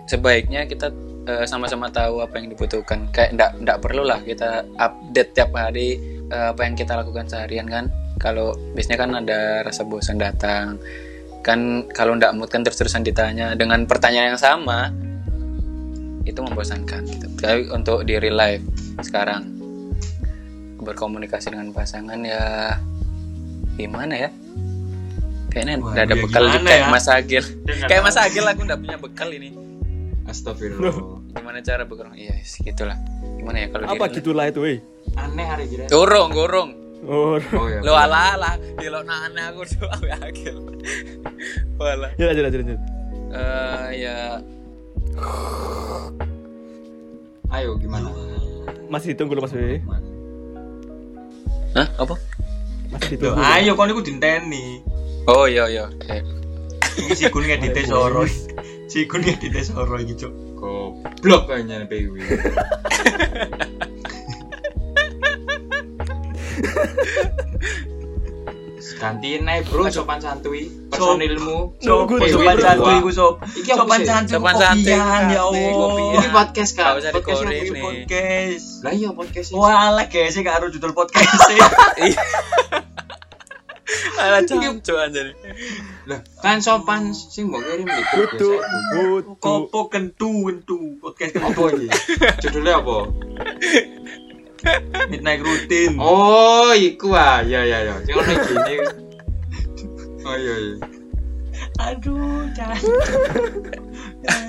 sebaiknya 0.10 0.66
kita 0.66 0.90
eh, 1.30 1.46
sama-sama 1.46 1.94
tahu 1.94 2.22
apa 2.22 2.42
yang 2.42 2.50
dibutuhkan. 2.50 3.10
Kayak 3.14 3.38
ndak 3.38 3.52
ndak 3.62 3.78
perlu 3.82 4.06
lah 4.06 4.22
kita 4.26 4.66
update 4.78 5.38
tiap 5.38 5.54
hari 5.54 6.15
eh, 6.32 6.48
apa 6.54 6.62
yang 6.66 6.76
kita 6.78 6.98
lakukan 6.98 7.28
seharian 7.30 7.68
kan. 7.68 7.92
Kalau 8.16 8.56
biasanya 8.74 8.98
kan 9.00 9.12
ada 9.20 9.40
rasa 9.68 9.84
bosan 9.84 10.18
datang, 10.18 10.80
kan 11.44 11.86
kalau 11.92 12.16
ndak 12.16 12.34
mood 12.34 12.48
kan 12.48 12.64
terus-terusan 12.64 13.04
ditanya 13.04 13.54
dengan 13.54 13.84
pertanyaan 13.86 14.34
yang 14.34 14.42
sama, 14.42 14.90
itu 16.26 16.40
membosankan. 16.42 17.06
Gitu. 17.06 17.28
Tapi 17.38 17.70
untuk 17.70 18.08
di 18.08 18.18
real 18.18 18.40
life 18.40 18.64
sekarang 19.04 19.56
berkomunikasi 20.82 21.54
dengan 21.54 21.74
pasangan 21.74 22.20
ya 22.24 22.78
gimana 23.76 24.16
ya? 24.16 24.30
Kayaknya 25.52 25.76
Wah, 25.80 25.92
udah 25.96 26.04
ada 26.04 26.16
ya 26.16 26.22
bekal 26.22 26.44
juga 26.52 26.68
kayak 26.68 26.84
ya? 26.84 26.92
Mas 26.92 27.08
Agil. 27.08 27.44
kayak 27.90 28.02
Mas 28.04 28.18
Agil 28.20 28.44
aku 28.44 28.62
udah 28.68 28.78
punya 28.80 28.98
bekal 29.00 29.30
ini. 29.32 29.50
Astagfirullah. 30.26 30.96
Gimana 31.38 31.60
cara 31.62 31.84
bergerak? 31.86 32.18
Iya, 32.18 32.42
yes, 32.42 32.58
gitulah. 32.60 32.98
Gimana 33.38 33.58
ya 33.62 33.68
kalau 33.70 33.86
Apa 33.86 34.10
gitulah 34.10 34.50
itu, 34.50 34.60
weh? 34.66 34.80
Aneh 35.16 35.46
hari 35.46 35.66
kira. 35.68 35.86
Gorong, 35.88 36.30
gorong. 36.32 36.70
Oh, 37.06 37.38
Oh 37.38 37.68
ya. 37.74 37.80
Lo 37.86 37.94
ala 37.94 38.34
ala, 38.34 38.52
di 38.58 38.88
lo 38.90 39.06
nane 39.06 39.38
aku 39.46 39.62
tuh 39.64 39.86
aku 39.86 40.10
Agil. 40.10 40.58
Wala. 41.78 42.10
ya 42.18 42.30
lanjut 42.30 42.44
lanjut 42.44 42.60
lanjut. 42.66 42.80
Eh 43.36 43.90
ya 44.00 44.18
Ayo 47.52 47.78
gimana? 47.78 48.10
Masih 48.90 49.14
ditunggu 49.14 49.38
loh 49.38 49.44
Mas 49.46 49.54
Weh. 49.54 49.80
Hah? 51.76 51.88
Apa? 52.00 52.16
Masih 52.90 53.16
Loh, 53.22 53.38
ditunggu. 53.38 53.54
ayo 53.54 53.72
kon 53.78 53.92
iku 53.92 54.02
dinteni. 54.02 54.82
Oh 55.30 55.46
iya 55.46 55.70
iya. 55.70 55.86
Eh, 56.10 56.22
Si 57.14 57.28
Gun 57.28 57.44
ngedite 57.44 57.86
soro. 57.86 58.24
Si 58.88 59.04
Gun 59.06 59.22
ngedite 59.22 59.62
soro 59.62 60.00
iki, 60.00 60.16
Cuk. 60.16 60.34
Goblok 60.56 61.52
kayaknya 61.52 61.84
PW. 61.86 62.14
Gantiin 68.96 69.44
naik 69.44 69.68
bro, 69.68 69.90
sopan 69.92 70.22
santuy, 70.24 70.72
personilmu. 70.88 71.74
Nunggu, 71.84 72.16
sopan 72.26 72.56
nunggu. 72.56 72.64
santuy 72.64 72.94
iku 73.02 73.12
sop. 73.12 73.34
Iki 73.44 73.72
Sopan 73.76 74.02
santuy 74.08 74.34
Sopan 74.40 74.54
sopan 74.56 74.78
santuy, 74.78 74.94
ya. 74.94 75.04
Allah. 75.42 75.52
Kopian. 75.52 76.16
Ini 76.16 76.28
podcast 76.32 76.72
kan? 76.78 76.86
Gak 76.96 77.04
usah 77.04 77.12
Podcast. 77.12 78.66
Lah 78.86 78.94
iya 78.96 79.10
podcast 79.12 79.48
ini. 79.52 79.58
Wah, 79.60 79.90
alek 79.92 80.10
ya 80.16 80.30
sih 80.32 80.44
karo 80.48 80.72
judul 80.72 80.94
podcast. 80.96 81.28
Ala 84.16 84.42
cancu 84.48 84.94
anjir. 84.98 85.36
Lah, 86.08 86.24
kan 86.40 86.64
sopan 86.64 87.12
sing 87.14 87.52
mbok 87.52 87.62
kirim 87.62 87.86
Kutu, 87.90 88.58
biasa. 88.58 88.80
kutu. 88.96 89.34
Kopo 89.42 89.92
kentu 89.92 90.46
kentu 90.48 90.98
podcast 91.04 91.36
Apa 91.38 91.52
kentu 91.52 91.86
iki? 91.86 91.90
Judulnya 92.48 92.80
apa? 92.82 92.98
midnight 95.08 95.42
routine. 95.42 95.96
Oh, 95.98 96.72
iku 96.72 97.14
ah. 97.14 97.42
Ya 97.42 97.62
ya 97.62 97.84
ya. 97.84 97.96
Sing 98.04 98.16
ono 98.16 98.34
gini. 98.44 98.76
Oh 100.26 100.34
iya 100.34 100.56
iya. 100.58 100.76
Aduh, 101.86 102.50
jangan. 102.58 102.82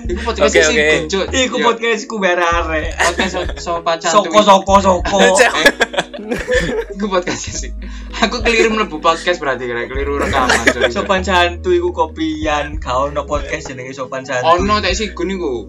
Iku 0.09 0.21
podcast 0.25 0.49
Oke, 0.49 0.61
sing 0.65 0.73
oke. 0.73 0.89
gencut. 1.05 1.27
Iku 1.29 1.57
Iya. 1.61 1.65
podcastku 1.69 2.15
berare. 2.17 2.97
podcast 2.97 3.33
so- 3.37 3.57
sopan 3.61 4.01
santuy. 4.01 4.33
Soko 4.33 4.41
soko 4.41 4.75
soko. 4.81 5.19
Iku 6.97 7.07
podcast 7.13 7.61
sih. 7.61 7.77
Aku 8.25 8.41
keliru 8.41 8.73
mlebu 8.73 9.05
podcast 9.05 9.37
berarti 9.37 9.69
kira 9.69 9.85
keliru 9.85 10.17
rekaman. 10.17 10.89
Sopan 10.89 11.21
santuy 11.21 11.77
iku 11.77 11.93
kopian, 11.93 12.81
kau 12.81 13.13
no 13.13 13.29
podcast 13.29 13.69
jenenge 13.69 13.93
sopan 13.93 14.25
santuy. 14.25 14.57
Ono 14.57 14.81
tak 14.81 14.97
sih 14.97 15.13
gun 15.13 15.29
iku. 15.29 15.69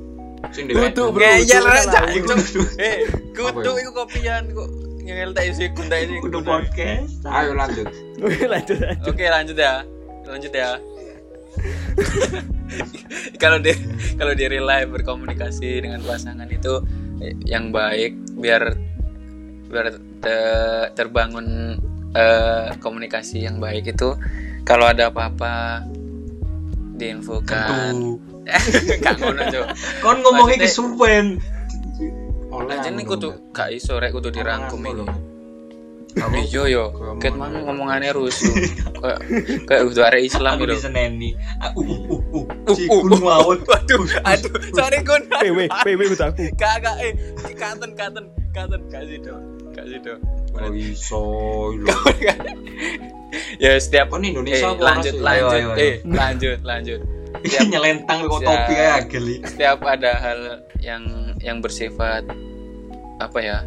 Sing. 0.54 0.66
Kutu, 0.70 1.04
bro. 1.12 1.22
Ngeyel 1.22 1.64
lah, 1.66 1.84
cancu. 1.86 2.62
Eh, 2.78 3.10
kutu 3.34 3.72
ya? 3.74 3.82
iku 3.82 3.92
kopian 3.94 4.44
kok 4.54 4.70
ngel 5.08 5.32
tak 5.32 5.46
isi 5.48 5.72
kun 5.72 5.88
tak 5.88 6.04
isi 6.04 6.20
Kudu 6.20 6.44
podcast. 6.44 7.24
Ayo 7.24 7.56
lanjut. 7.56 7.88
Oke, 8.20 8.44
lanjut. 8.46 8.78
Oke 9.08 9.24
lanjut 9.32 9.58
ya, 9.58 9.82
lanjut 10.28 10.52
ya. 10.52 10.70
kalau 13.42 13.58
di 13.58 13.74
kalau 14.20 14.34
di 14.38 14.46
real 14.46 14.68
life 14.70 14.94
berkomunikasi 14.94 15.82
dengan 15.82 16.06
pasangan 16.06 16.46
itu 16.52 16.86
eh, 17.24 17.34
yang 17.50 17.74
baik 17.74 18.38
biar 18.38 18.78
biar 19.72 19.86
te- 20.22 20.88
terbangun 20.94 21.80
eh, 22.14 22.78
komunikasi 22.78 23.48
yang 23.48 23.58
baik 23.58 23.90
itu 23.90 24.14
kalau 24.68 24.86
ada 24.86 25.10
apa-apa 25.10 25.82
diinfokan. 26.98 27.94
Tuh. 27.96 28.27
Gak 29.04 29.16
ngono 29.20 29.42
Cuk. 29.52 29.66
Kon 30.02 30.18
kesuwen. 30.58 31.40
Oleh 32.48 32.80
Anjir 32.80 32.96
ini 32.96 33.04
anu, 33.04 33.12
kudu 33.12 33.30
gak 33.52 33.76
iso 33.76 34.00
rek 34.00 34.16
kudu 34.16 34.32
dirangkum 34.32 34.80
ini. 34.88 35.04
lho. 35.04 35.06
Iya 36.18 36.64
yo, 36.66 36.84
Ngomong- 36.90 37.22
ket 37.22 37.34
mang 37.38 37.54
ngomongannya 37.54 38.10
rusuh. 38.10 38.50
Kayak 39.04 39.20
kayak 39.70 39.84
udah 39.86 40.06
arek 40.10 40.24
Islam 40.26 40.58
Aku 40.58 40.66
gitu. 40.66 40.74
diseneni. 40.74 41.30
Aku 41.62 41.80
uh 41.86 42.02
uh 42.10 42.22
uh. 42.34 42.46
Uh, 42.66 42.74
Si 42.74 42.90
uh, 42.90 43.06
uh. 43.06 43.20
maut. 43.22 43.60
Waduh, 43.70 44.02
aduh, 44.26 44.54
sorry 44.74 45.06
Gun. 45.06 45.30
PW, 45.30 45.70
PW 45.70 46.02
udah 46.18 46.34
aku. 46.34 46.50
Kak, 46.58 46.82
kak, 46.82 46.96
eh, 47.06 47.14
katen, 47.54 47.92
katen, 47.94 48.26
katen, 48.50 48.82
kasih 48.90 49.20
dong, 49.22 49.44
kasih 49.78 50.00
dong. 50.02 50.22
Oh 50.58 50.74
iso 50.74 51.22
lho. 51.78 51.94
Ya 53.62 53.78
setiap 53.78 54.10
Kon 54.10 54.26
eh, 54.26 54.34
Indonesia 54.34 54.74
apa 54.74 54.82
lanjut, 54.98 55.14
lanjut, 55.22 55.78
eh, 55.78 56.02
lanjut, 56.02 56.60
lanjut. 56.66 57.02
Setiap, 57.38 57.66
Nyelentang 57.72 58.20
kok 58.24 58.40
topi 58.40 58.74
kayak 58.74 59.02
geli. 59.08 59.36
setiap 59.42 59.80
ada 59.82 60.12
hal 60.16 60.40
yang 60.80 61.04
yang 61.38 61.58
bersifat 61.60 62.24
apa 63.18 63.38
ya? 63.38 63.58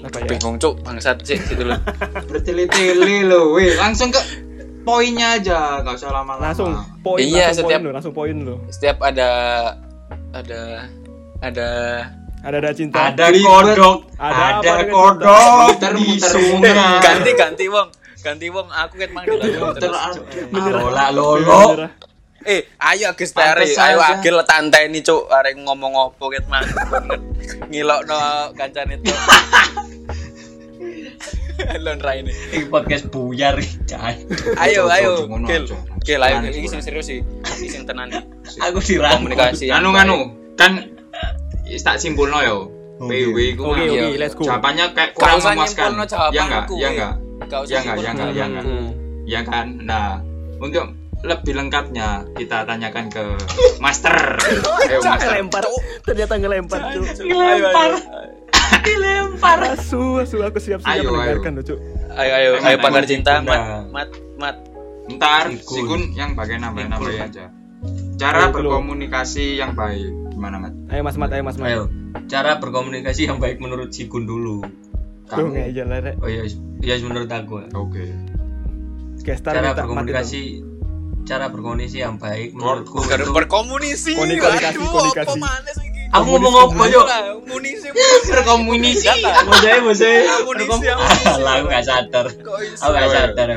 Apa 0.00 0.18
ya? 0.18 0.28
Bingung 0.28 0.56
cuk, 0.56 0.82
bangsat 0.82 1.22
sih 1.22 1.38
situ 1.38 1.62
dulu. 1.62 1.78
Bertele-tele 2.26 3.22
lho, 3.24 3.54
weh. 3.54 3.74
Langsung 3.74 4.08
ke 4.08 4.18
poinnya 4.82 5.38
aja, 5.38 5.78
nggak 5.78 5.94
usah 5.94 6.10
lama-lama. 6.10 6.50
Langsung 6.50 6.74
poin, 7.00 7.22
Iya, 7.22 7.48
langsung 7.48 7.64
setiap- 7.64 7.78
poin 7.78 7.82
lo, 7.82 7.90
langsung 7.92 8.12
poin 8.12 8.36
lo. 8.36 8.56
Setiap 8.68 8.96
ada 9.00 9.28
ada 10.32 10.60
ada 11.40 11.68
Ada 12.42 12.56
ada 12.58 12.70
cinta. 12.74 12.98
Ada 13.08 13.30
kodok, 13.30 14.10
Ada 14.18 14.42
ada, 14.58 14.72
kodok 14.90 15.70
Muter, 15.70 15.92
muter, 15.94 16.34
muter. 16.50 16.74
ganti 16.98 17.30
ganti 17.32 17.64
wong, 17.66 17.86
ganti 18.18 18.46
wong 18.48 18.66
aku 18.66 18.94
kan 18.98 19.10
mang 19.12 19.22
dilakukan 19.22 19.74
Ter- 19.76 19.86
terus. 19.86 20.02
Lola 20.50 21.06
lolo. 21.14 21.62
Eh, 22.42 22.66
ayo 22.82 23.14
Agus 23.14 23.30
Tari, 23.30 23.70
ayo 23.70 23.98
agil 24.02 24.36
tante 24.42 24.78
ini 24.82 24.98
cuk, 25.02 25.30
arek 25.30 25.54
ngomong 25.62 25.94
opo 25.94 26.26
ket 26.30 26.46
mang. 26.50 26.66
Ngilokno 27.70 28.50
kancane 28.58 28.98
itu. 28.98 29.14
Lon 31.78 31.98
ra 32.02 32.18
ini. 32.18 32.34
Ini 32.50 32.66
podcast 32.66 33.06
buyar 33.12 33.54
cai. 33.86 34.26
Ayo, 34.58 34.90
ayo, 34.90 35.30
ngono 35.30 35.46
Gil. 35.46 35.64
Gil, 36.02 36.18
ayo, 36.18 36.42
ini 36.42 36.66
sing 36.66 36.82
serius 36.82 37.06
sih. 37.06 37.22
Ini 37.22 37.68
sing 37.70 37.82
tenan. 37.86 38.10
Aku 38.58 38.82
dirangkul. 38.82 39.30
Komunikasi 39.30 39.70
Anu 39.70 39.94
nganu, 39.94 40.34
kan 40.58 40.82
tak 41.70 42.02
simpulno 42.02 42.42
yo. 42.42 42.58
Oke. 43.02 43.18
PW 43.18 43.36
ku 43.58 43.62
Oke, 43.70 43.86
nganu. 43.86 43.92
oke, 43.94 44.18
let's 44.18 44.34
go. 44.34 44.42
Jawabannya 44.46 44.84
kayak 44.94 45.10
kurang 45.14 45.38
memuaskan. 45.42 45.90
Ya 46.34 46.42
enggak? 46.46 46.64
Ya 46.74 46.88
enggak? 46.90 47.12
Ya 47.70 47.78
enggak, 47.82 47.96
ya 47.98 48.10
enggak, 48.10 48.30
ya 48.34 48.44
enggak. 48.46 48.64
Ya 49.22 49.40
kan? 49.46 49.66
Nah, 49.82 50.18
untuk 50.58 50.86
lebih 51.22 51.54
lengkapnya 51.54 52.26
kita 52.34 52.66
tanyakan 52.66 53.06
ke 53.06 53.22
Master. 53.84 54.14
Ayo 54.82 54.98
Master. 55.00 55.28
Ngelempar. 55.30 55.64
Ternyata 56.02 56.34
ngelempar, 56.36 56.80
Cuk. 56.92 57.06
Dilempar. 57.20 57.90
Dilempar. 58.86 59.58
Asu, 59.72 60.18
asu 60.18 60.42
aku 60.42 60.58
siap-siap 60.58 60.98
Ayo, 60.98 61.10
mendengarkan 61.10 61.52
lo, 61.54 61.62
Cuk. 61.62 61.78
Ayo, 62.12 62.32
ayo, 62.34 62.50
ayo 62.58 62.76
pakar 62.78 63.04
cinta, 63.06 63.38
Sikun 63.38 63.46
mat, 63.46 63.58
dah. 63.58 63.82
mat, 63.88 64.10
mat. 64.36 64.56
Ntar 65.08 65.46
Sikun. 65.56 66.02
Yang 66.12 66.30
bagian 66.34 66.62
Sikun. 66.62 67.26
aja. 67.30 67.44
Cara 68.14 68.38
Ayo, 68.40 68.54
dulu. 68.54 68.68
berkomunikasi 68.70 69.58
yang 69.58 69.74
baik 69.74 70.06
gimana, 70.30 70.62
Mat? 70.62 70.74
Ayo 70.88 71.02
Mas 71.02 71.18
Mat, 71.18 71.30
ayo 71.34 71.42
Mas 71.42 71.58
Mat. 71.58 71.66
Ayo, 71.66 71.82
cara 72.26 72.62
berkomunikasi 72.62 73.26
yang 73.26 73.42
baik 73.42 73.58
menurut 73.58 73.90
Sikun 73.90 74.26
dulu. 74.26 74.62
Tuh 75.26 75.48
lah, 75.50 75.98
Rek. 75.98 76.22
Oh 76.22 76.28
iya, 76.28 76.46
iya 76.78 76.94
menurut 77.02 77.26
aku. 77.26 77.66
Oke. 77.74 78.10
Gestar 79.22 79.54
Cara 79.54 79.70
Mat 79.70 79.82
berkomunikasi 79.82 80.62
cara 81.22 81.46
berkomunikasi 81.48 81.98
yang 82.02 82.16
baik 82.18 82.50
menurutku 82.52 82.98
Ber- 83.06 83.22
itu 83.22 83.30
berkomunikasi. 83.30 84.12
Komunikasi, 84.18 84.64
Aduh, 84.74 84.90
komunikasi. 84.90 85.38
Aku 86.12 86.28
ngomong 86.28 86.54
apa 86.68 86.84
yo? 86.92 87.02
Munisi 87.48 87.88
Berkomunisi. 88.28 89.08
Senjata. 89.08 89.48
Maksudnya 89.48 89.76
maksudnya. 89.80 90.20
Amunisi, 90.28 90.68
berkom- 90.68 90.82
amunisi. 90.84 91.24
Alah, 91.32 91.52
aku 91.56 91.66
gak 91.70 91.84
sadar. 91.88 92.26
Aku 92.28 92.92
gak 92.92 93.10
sadar 93.10 93.48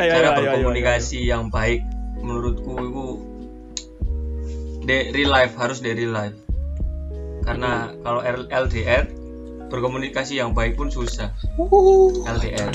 Cara 0.00 0.28
berkomunikasi 0.32 1.18
yang 1.28 1.52
baik 1.52 1.84
menurutku 2.24 2.72
itu 2.80 3.06
dari 4.80 5.24
life 5.28 5.54
harus 5.60 5.84
dari 5.84 6.08
life. 6.08 6.36
Karena 7.44 7.92
kalau 8.00 8.24
LDR 8.48 9.04
berkomunikasi 9.68 10.40
yang 10.40 10.56
baik 10.56 10.80
pun 10.80 10.88
susah. 10.88 11.36
LDR. 12.24 12.72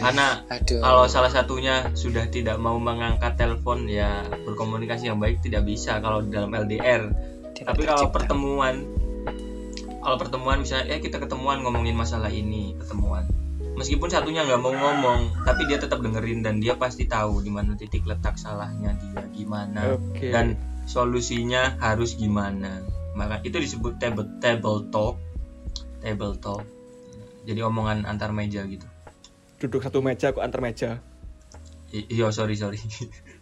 Karena 0.00 0.26
Aduh. 0.48 0.80
kalau 0.80 1.04
salah 1.06 1.28
satunya 1.28 1.92
sudah 1.92 2.26
tidak 2.32 2.56
mau 2.56 2.80
mengangkat 2.80 3.36
telepon 3.36 3.84
ya 3.84 4.24
berkomunikasi 4.48 5.12
yang 5.12 5.20
baik 5.20 5.44
tidak 5.44 5.68
bisa 5.68 6.00
kalau 6.00 6.24
dalam 6.24 6.50
LDR 6.50 7.12
Tidak 7.52 7.68
tapi 7.68 7.84
kalau 7.84 8.08
tercipta. 8.08 8.16
pertemuan 8.16 8.74
kalau 10.00 10.16
pertemuan 10.16 10.64
misalnya 10.64 10.96
ya 10.96 10.98
kita 10.98 11.20
ketemuan 11.20 11.60
ngomongin 11.60 11.92
masalah 11.92 12.32
ini 12.32 12.72
ketemuan. 12.80 13.28
Meskipun 13.76 14.08
satunya 14.08 14.44
nggak 14.44 14.60
mau 14.60 14.72
ngomong 14.72 15.44
tapi 15.44 15.68
dia 15.68 15.76
tetap 15.76 16.00
dengerin 16.00 16.40
dan 16.40 16.60
dia 16.60 16.76
pasti 16.80 17.04
tahu 17.04 17.44
di 17.44 17.52
mana 17.52 17.76
titik 17.76 18.04
letak 18.08 18.36
salahnya 18.36 18.96
dia 18.96 19.24
gimana 19.32 19.96
Oke. 19.96 20.32
dan 20.32 20.56
solusinya 20.88 21.76
harus 21.78 22.16
gimana. 22.16 22.80
Maka 23.12 23.44
itu 23.44 23.60
disebut 23.60 24.00
table 24.00 24.26
table 24.40 24.88
talk. 24.88 25.20
Table 26.00 26.36
talk. 26.40 26.64
Jadi 27.44 27.60
omongan 27.60 28.08
antar 28.08 28.32
meja 28.32 28.64
gitu 28.64 28.89
duduk 29.60 29.84
satu 29.84 30.00
meja 30.00 30.32
kok 30.32 30.40
antar 30.40 30.64
meja. 30.64 31.04
Iya 31.92 32.32
sorry 32.32 32.56
sorry 32.56 32.80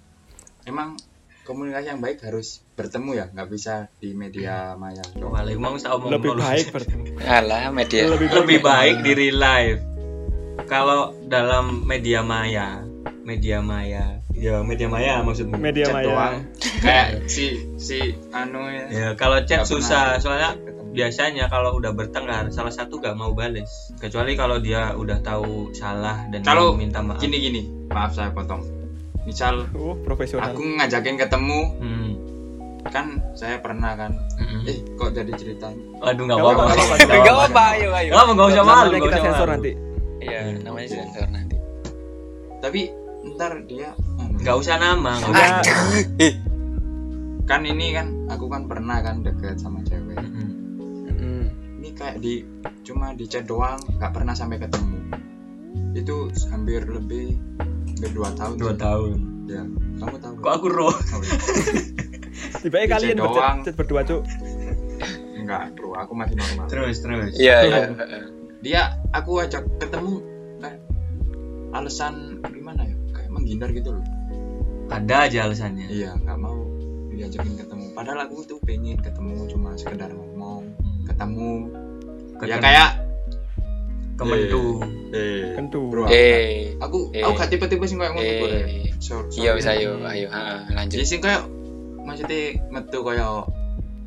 Emang 0.68 0.98
komunikasi 1.46 1.96
yang 1.96 2.02
baik 2.04 2.20
harus 2.26 2.61
bertemu 2.76 3.11
ya, 3.16 3.26
nggak 3.33 3.48
bisa 3.48 3.88
di 4.02 4.12
media 4.12 4.76
maya. 4.76 5.00
Walah, 5.16 5.48
emang 5.48 5.81
omong 5.81 6.12
Lebih 6.12 6.37
baik 6.37 6.66
bertemu. 6.74 7.04
Alah 7.24 7.72
media. 7.72 8.04
Lebih 8.04 8.28
lebih 8.35 8.59
baik 8.61 8.96
di 9.00 9.12
real 9.16 9.38
life 9.40 9.81
kalau 10.68 11.16
dalam 11.24 11.88
media 11.88 12.20
maya 12.20 12.85
media 13.24 13.64
maya 13.64 14.20
ya 14.37 14.61
media 14.62 14.87
maya 14.88 15.24
maksudnya 15.24 15.57
media 15.57 15.85
Chat 15.88 15.94
maya. 15.96 16.07
doang. 16.07 16.35
Kayak 16.85 17.09
si 17.26 17.44
si 17.81 18.14
anu 18.31 18.68
ya. 18.68 18.85
ya 18.88 19.09
kalau 19.16 19.42
chat 19.48 19.64
susah 19.64 20.16
pernah 20.16 20.22
soalnya. 20.22 20.50
Biasanya 20.99 21.47
kalau 21.47 21.79
udah 21.79 21.95
bertengkar 21.95 22.51
salah 22.51 22.69
satu 22.69 22.99
gak 22.99 23.15
mau 23.15 23.31
bales 23.31 23.71
kecuali 23.97 24.35
kalau 24.35 24.59
dia 24.59 24.91
udah 24.93 25.23
tahu 25.23 25.71
salah 25.71 26.27
dan 26.29 26.43
Kalau 26.43 26.75
mau 26.75 26.77
minta 26.77 26.99
maaf 26.99 27.23
Gini 27.23 27.39
gini, 27.39 27.61
maaf 27.87 28.11
saya 28.13 28.35
potong. 28.35 28.67
Misal 29.23 29.71
Oh, 29.73 29.95
profesional. 29.97 30.51
aku 30.51 30.59
ngajakin 30.59 31.15
ketemu, 31.15 31.61
hmm. 31.79 32.11
kan 32.85 33.07
saya 33.33 33.61
pernah 33.61 33.95
kan. 33.95 34.11
Mm-mm. 34.35 34.65
Eh, 34.65 34.81
kok 34.93 35.13
jadi 35.13 35.31
cerita? 35.33 35.71
aduh 36.01 36.25
nggak 36.25 36.35
apa-apa 36.37 36.63
apa-apa, 36.67 36.95
nggak 36.97 37.21
Gak 37.21 37.23
apa-apa. 37.29 37.47
apa, 37.47 37.65
ayo 37.77 37.89
ayo. 37.93 38.11
Nggak 38.11 38.49
usah 38.51 38.65
malu 38.65 38.89
nggak 38.89 39.03
kita 39.05 39.13
usah 39.13 39.23
sensor 39.23 39.47
malu. 39.47 39.55
nanti. 39.55 39.73
Iya, 40.19 40.41
namanya 40.61 40.89
sensor 40.89 41.27
nanti. 41.29 41.57
Tapi 42.59 42.81
ntar 43.29 43.53
dia 43.65 43.89
anu, 44.17 44.35
nggak 44.37 44.57
usah 44.57 44.77
nama 44.77 45.13
nggak 45.15 45.31
Nggak. 45.31 45.61
usah 45.63 46.35
kan 47.45 47.61
ini 47.63 47.87
kan 47.91 48.07
aku 48.29 48.45
kan 48.47 48.65
pernah 48.65 49.01
kan 49.01 49.21
deket 49.21 49.57
sama 49.57 49.81
cewek. 49.83 50.17
Kayak 51.99 52.17
di 52.19 52.47
cuma 52.83 53.11
di 53.13 53.27
chat 53.27 53.45
doang, 53.45 53.77
nggak 53.93 54.13
pernah 54.13 54.33
sampai 54.33 54.57
ketemu. 54.57 54.99
Itu 55.93 56.17
hampir 56.49 56.87
lebih 56.87 57.35
hampir 57.59 58.11
dua 58.13 58.31
tahun. 58.33 58.55
dua 58.57 58.73
sih. 58.73 58.81
tahun 58.81 59.19
Ya, 59.49 59.63
kamu 59.97 60.17
tahu. 60.19 60.35
kok 60.39 60.53
aku 60.55 60.67
roh 60.69 60.93
Oh, 60.93 61.21
iya. 61.21 61.39
Tiba-tiba 62.61 62.79
Di 62.79 62.89
kalian 62.89 63.11
chat 63.11 63.19
doang. 63.19 63.57
berchat 63.59 63.75
berdua, 63.75 64.01
Cuk. 64.05 64.23
Enggak, 65.35 65.63
bro, 65.73 65.91
aku 65.97 66.13
masih 66.13 66.37
normal. 66.37 66.67
terus 66.69 66.97
terus 67.01 67.33
Iya, 67.35 67.57
iya. 67.67 67.81
Dia 68.61 68.83
aku 69.11 69.41
ajak 69.41 69.65
ketemu 69.79 70.21
kayak 70.59 70.79
alasan 71.73 72.15
gimana 72.45 72.85
ya? 72.85 72.95
Kayak 73.11 73.31
menghindar 73.33 73.71
gitu 73.73 73.91
loh. 73.93 74.05
ada 74.89 75.25
aja 75.25 75.45
alasannya 75.45 75.85
Iya, 75.87 76.17
nggak 76.17 76.39
mau 76.39 76.57
diajakin 77.11 77.57
ketemu. 77.57 77.85
Padahal 77.93 78.25
aku 78.25 78.41
tuh 78.43 78.59
pengen 78.63 78.97
ketemu 78.97 79.49
cuma 79.49 79.75
sekedar 79.75 80.09
ngomong, 80.09 80.65
ketemu. 81.05 81.73
Ya 82.40 82.57
kayak 82.57 82.88
kementu 84.14 84.83
eh 85.11 85.55
Kentu. 85.55 85.81
bro. 85.88 86.05
Eh, 86.07 86.74
Aku 86.77 87.11
Eh. 87.11 87.22
aku 87.22 87.33
gak 87.35 87.48
tipe-tipe 87.48 87.85
sih 87.85 87.94
kayak 87.94 88.12
ngono 88.12 88.22
eh. 88.22 88.90
Iya 88.90 88.94
sorry. 88.98 89.57
bisa 89.57 89.70
ayo, 89.72 89.98
ayo, 90.03 90.27
ha, 90.29 90.66
lanjut. 90.68 90.94
Jadi 90.94 91.05
sing 91.05 91.20
kayak 91.20 91.46
maksudnya 91.98 92.40
metu 92.68 93.01
kayak 93.01 93.46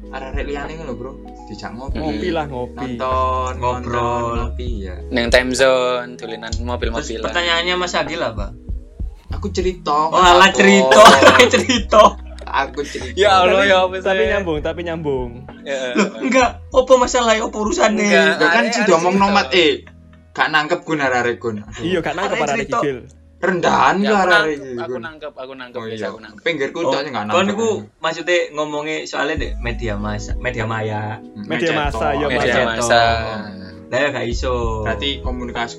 arek 0.09 0.43
liyane 0.43 0.75
ngono 0.75 0.93
bro. 0.93 1.11
Dijak 1.47 1.71
ngopi. 1.73 1.97
Ngopi 1.97 2.27
lah, 2.29 2.45
ngopi. 2.45 2.75
Nonton, 2.95 3.51
Ngobrol. 3.57 4.35
ngopi 4.37 4.69
ya. 4.83 4.95
Neng 5.09 5.27
time 5.27 5.51
zone, 5.51 6.15
tulinan 6.15 6.47
terus 6.49 6.61
mobil-mobilan. 6.61 7.23
pertanyaannya 7.23 7.75
Mas 7.75 7.91
Agil 7.93 8.19
apa 8.19 8.55
Aku 9.31 9.47
cerita. 9.49 9.95
oh 10.07 10.15
aku- 10.15 10.53
cerita 10.53 11.01
cerita 11.53 12.03
Aku 12.43 12.83
cerita. 12.83 13.15
Ya 13.15 13.31
Allah 13.37 13.63
ya 13.63 13.79
Tapi- 13.87 14.27
nyambung, 14.27 14.59
tapi 14.59 14.79
nyambung. 14.81 15.47
Ya. 15.63 15.79
enggak 16.17 16.49
apa 16.63 16.93
masalah 16.95 17.33
apa 17.33 17.53
urusannya 17.53 18.01
Enggak. 18.03 18.37
Lah 18.37 18.49
kan 18.49 18.61
Arek- 18.61 18.71
sing 18.71 18.81
arek 18.81 18.89
diomong 18.89 19.13
cerita. 19.13 19.23
nomad 19.23 19.47
eh 19.51 19.71
gak 20.31 20.47
nangkep 20.49 20.79
gun 20.81 20.99
arek 20.99 21.37
gun. 21.37 21.55
Aduh, 21.59 21.81
Iya, 21.81 21.99
gak 21.99 22.13
nangkep 22.13 22.37
cerita. 22.47 22.79
gigil. 22.79 22.99
Rendahan 23.41 23.95
Ya, 23.99 24.05
ya 24.05 24.15
aku 24.15 24.29
nangkep, 24.29 24.77
aku 24.77 24.97
nangkep, 24.99 25.33
aku 25.35 25.53
nangkep, 25.55 25.75
Oh 25.75 25.85
biasa 25.87 25.97
iya, 25.97 26.07
aku 26.07 26.19
nangkep. 26.19 26.43
pinggirku 26.43 26.77
Oh, 26.77 26.83
tuh 26.87 26.99
nggak 27.01 27.09
kan 27.11 27.25
nangkep. 27.27 27.45
niku 27.49 27.69
maksudnya 27.97 28.37
ngomongnya 28.51 28.97
soalnya 29.03 29.35
deh 29.35 29.51
media 29.57 29.93
masa 29.95 30.37
media 30.37 30.63
maya 30.63 31.17
Media 31.41 31.73
massa, 31.73 32.13
ya, 32.13 32.27
Media 32.27 32.61
massa. 32.63 33.03
lah 33.83 33.97
ya 33.99 34.07
gak 34.09 34.25
iso 34.25 34.85
Berarti 34.85 35.09
komunikasi 35.19 35.75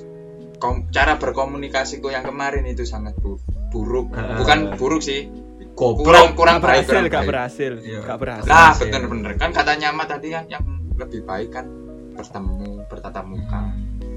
kom- 0.59 0.85
cara 0.89 1.15
berkomunikasiku 1.15 2.07
yang 2.09 2.21
kemarin 2.21 2.63
itu 2.63 2.83
sangat 2.83 3.15
bu- 3.17 3.39
buruk. 3.69 4.11
Ah. 4.11 4.35
Bukan 4.37 4.75
buruk 4.75 4.99
sih. 4.99 5.31
Goblok 5.73 6.05
Kurang 6.05 6.27
kurang 6.37 6.57
Gak 6.57 6.63
baik, 6.63 6.85
berhasil, 6.85 6.89
kurang 6.89 7.05
gak 7.05 7.13
baik. 7.17 7.29
berhasil. 7.29 7.71
Iya. 7.81 7.99
Gak 8.05 8.17
berhasil. 8.21 8.49
Nah, 8.49 8.71
bener-bener 8.77 9.31
kan 9.37 9.49
katanya 9.49 9.87
Mat 9.89 10.07
tadi 10.09 10.27
kan 10.29 10.43
yang 10.45 10.63
lebih 10.93 11.21
baik 11.25 11.49
kan 11.49 11.65
bertemu, 12.13 12.85
bertatap 12.85 13.25
muka, 13.25 13.61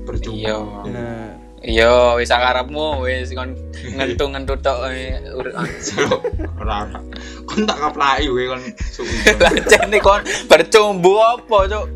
berjumpa. 0.05 0.37
Iya. 0.37 0.59
Nah, 0.93 1.29
Iya, 1.67 2.15
wis 2.21 2.29
akarepmu 2.29 3.01
wis 3.03 3.33
kon 3.33 3.57
ngentu-ngentu 3.97 4.61
tok 4.61 4.93
eh, 4.93 5.19
Ora 6.61 6.85
ora. 6.85 7.01
Kon 7.49 7.65
tak 7.65 7.81
kaplaki 7.81 8.29
kowe 8.29 8.45
kon 8.55 8.63
suwi. 8.93 9.17
Lancen 9.43 9.91
kon 9.99 10.21
bercumbu 10.47 11.17
apa, 11.17 11.57
Cuk? 11.67 11.87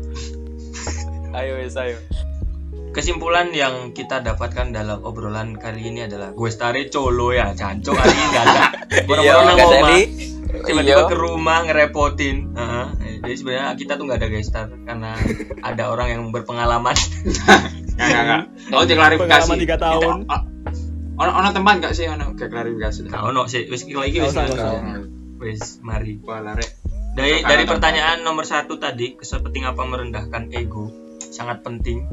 Ayo 1.31 1.61
wis 1.61 1.77
ayo. 1.77 1.95
Kesimpulan 2.91 3.51
yang 3.51 3.91
kita 3.91 4.19
dapatkan 4.19 4.71
dalam 4.71 4.99
obrolan 5.01 5.55
kali 5.55 5.87
ini 5.87 6.05
adalah 6.05 6.31
gue 6.31 6.49
stare 6.51 6.87
colo 6.87 7.31
ya 7.31 7.51
cancok 7.51 7.95
hari 7.95 8.11
ini 8.11 8.25
gak 8.29 8.43
ada 8.43 8.61
orang-orang 9.07 9.55
nggak 9.55 9.69
jadi. 9.71 9.99
tiba-tiba 10.51 10.99
Iya. 10.99 11.07
ke 11.07 11.15
rumah 11.15 11.57
ngerepotin 11.63 12.51
Heeh. 12.51 12.85
jadi 13.23 13.33
sebenarnya 13.33 13.67
kita 13.79 13.95
tuh 13.95 14.03
nggak 14.03 14.19
ada 14.19 14.27
guest 14.27 14.51
star 14.51 14.67
karena 14.83 15.15
ada 15.63 15.83
orang 15.87 16.07
yang 16.11 16.21
berpengalaman 16.29 16.91
Enggak 16.91 17.61
enggak 17.95 18.23
enggak. 18.23 18.43
Oh, 18.75 18.83
diklarifikasi. 18.83 19.29
Pengalaman 19.29 19.57
tiga 19.59 19.77
tahun. 19.77 20.15
Ono 21.13 21.31
ono 21.31 21.47
tempat 21.53 21.73
enggak 21.79 21.93
sih 21.93 22.05
ono 22.05 22.33
kayak 22.33 22.49
klarifikasi? 22.49 22.99
Gak 23.07 23.23
ono 23.23 23.41
sih 23.45 23.63
wis 23.67 23.85
iki 23.85 23.93
lagi 23.93 24.17
Nggak 24.17 24.25
wis 24.25 24.35
nggak 24.35 24.47
nggak 24.51 25.01
wis 25.39 25.63
mari 25.79 26.17
Wah, 26.21 26.41
lare. 26.41 26.65
dari 27.11 27.39
dari 27.41 27.63
pertanyaan 27.63 28.21
nomor 28.21 28.43
satu 28.43 28.75
tadi 28.75 29.15
sepenting 29.17 29.63
apa 29.63 29.81
merendahkan 29.81 30.51
ego 30.51 30.91
sangat 31.19 31.59
penting 31.61 32.03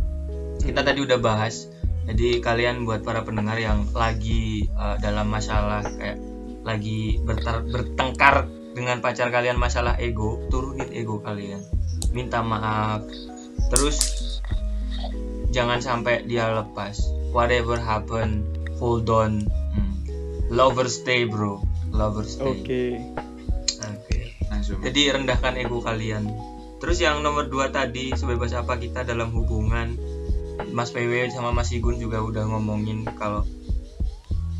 kita 0.69 0.85
tadi 0.85 1.01
udah 1.01 1.17
bahas 1.17 1.73
jadi 2.05 2.45
kalian 2.45 2.85
buat 2.85 3.01
para 3.01 3.25
pendengar 3.25 3.57
yang 3.57 3.89
lagi 3.97 4.69
eh, 4.69 4.97
dalam 5.01 5.33
masalah 5.33 5.81
kayak 5.81 6.21
lagi 6.61 7.17
bertar- 7.25 7.65
bertengkar 7.65 8.45
dengan 8.77 9.01
pacar 9.01 9.33
kalian 9.33 9.57
masalah 9.57 9.97
ego 9.97 10.45
turunin 10.53 10.93
ego 10.93 11.25
kalian 11.25 11.65
minta 12.13 12.45
maaf 12.45 13.01
terus 13.73 13.99
jangan 15.49 15.81
sampai 15.81 16.29
dia 16.29 16.53
lepas 16.53 17.01
whatever 17.33 17.81
happen 17.81 18.45
hold 18.77 19.09
on 19.09 19.49
Hmm. 19.69 19.95
lover 20.53 20.89
stay 20.89 21.25
bro 21.25 21.65
lover 21.89 22.29
stay 22.29 22.45
Oke. 22.45 22.85
Oke. 23.79 24.19
Langsung. 24.51 24.81
Jadi 24.83 25.13
rendahkan 25.15 25.55
ego 25.55 25.79
kalian. 25.79 26.27
Terus 26.79 26.99
yang 26.99 27.23
nomor 27.23 27.47
dua 27.47 27.71
tadi 27.71 28.11
sebebas 28.11 28.51
apa 28.55 28.75
kita 28.75 29.07
dalam 29.07 29.31
hubungan 29.31 29.95
Mas 30.75 30.91
PW 30.91 31.31
sama 31.31 31.55
Mas 31.55 31.71
Igun 31.71 32.03
juga 32.03 32.19
udah 32.19 32.45
ngomongin 32.51 33.07
kalau 33.15 33.47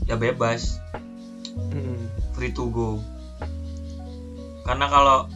ya 0.07 0.15
bebas. 0.15 0.79
Free 2.39 2.55
to 2.55 2.71
go. 2.71 3.03
Karena 4.63 4.87
kalau 4.87 5.27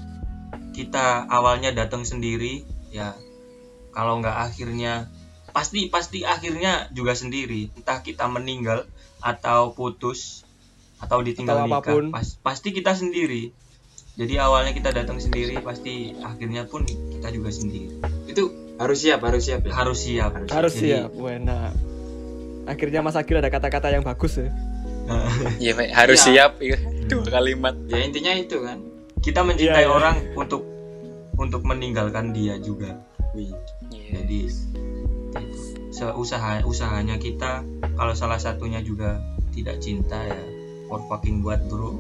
kita 0.73 1.27
awalnya 1.27 1.75
datang 1.75 2.07
sendiri 2.07 2.65
ya 2.89 3.13
kalau 3.93 4.23
nggak 4.23 4.39
akhirnya 4.49 5.11
pasti 5.53 5.91
pasti 5.91 6.23
akhirnya 6.23 6.89
juga 6.95 7.13
sendiri. 7.19 7.75
Entah 7.75 8.01
kita 8.01 8.31
meninggal 8.31 8.87
atau 9.19 9.75
putus 9.75 10.47
atau 11.03 11.19
ditinggal 11.21 11.67
Atau 11.67 11.69
nikah 11.69 12.15
pas- 12.15 12.39
pasti 12.39 12.71
kita 12.71 12.95
sendiri. 12.95 13.51
Jadi 14.15 14.37
awalnya 14.37 14.77
kita 14.77 14.93
datang 14.93 15.19
sendiri 15.19 15.59
pasti 15.65 16.13
akhirnya 16.21 16.69
pun 16.69 16.85
kita 16.87 17.33
juga 17.33 17.51
sendiri. 17.51 17.99
Itu 18.29 18.62
harus 18.77 18.99
siap 18.99 19.21
harus 19.21 19.43
siap 19.43 19.61
ya 19.63 19.73
harus 19.75 19.99
siap 19.99 20.33
harus 20.49 20.73
Jadi- 20.73 20.83
siap 20.99 21.11
Wena 21.15 21.71
akhirnya 22.63 23.01
Mas 23.01 23.15
Agil 23.15 23.37
ada 23.37 23.49
kata-kata 23.49 23.91
yang 23.91 24.03
bagus 24.03 24.37
ya 24.37 24.49
Iya, 25.59 25.75
harus 25.93 26.23
Iya. 26.23 26.27
siap. 26.47 26.53
Iya. 26.59 26.79
Dua 27.05 27.27
kalimat. 27.29 27.75
ya 27.85 27.99
intinya 27.99 28.33
itu 28.33 28.57
kan 28.59 28.79
kita 29.19 29.43
mencintai 29.43 29.83
Iya, 29.83 29.85
iya. 29.85 29.93
orang 29.93 30.17
untuk 30.33 30.63
untuk 31.35 31.63
meninggalkan 31.63 32.31
dia 32.31 32.57
juga 32.57 32.97
Wih. 33.33 33.51
Iya. 33.91 34.23
jadi 34.23 34.41
seusaha 35.91 36.63
usahanya 36.63 37.17
kita 37.17 37.63
kalau 37.95 38.13
salah 38.13 38.37
satunya 38.37 38.81
juga 38.81 39.21
tidak 39.51 39.79
cinta 39.79 40.17
ya 40.19 40.41
for 40.87 41.03
fucking 41.07 41.41
buat 41.41 41.61
bro 41.67 41.99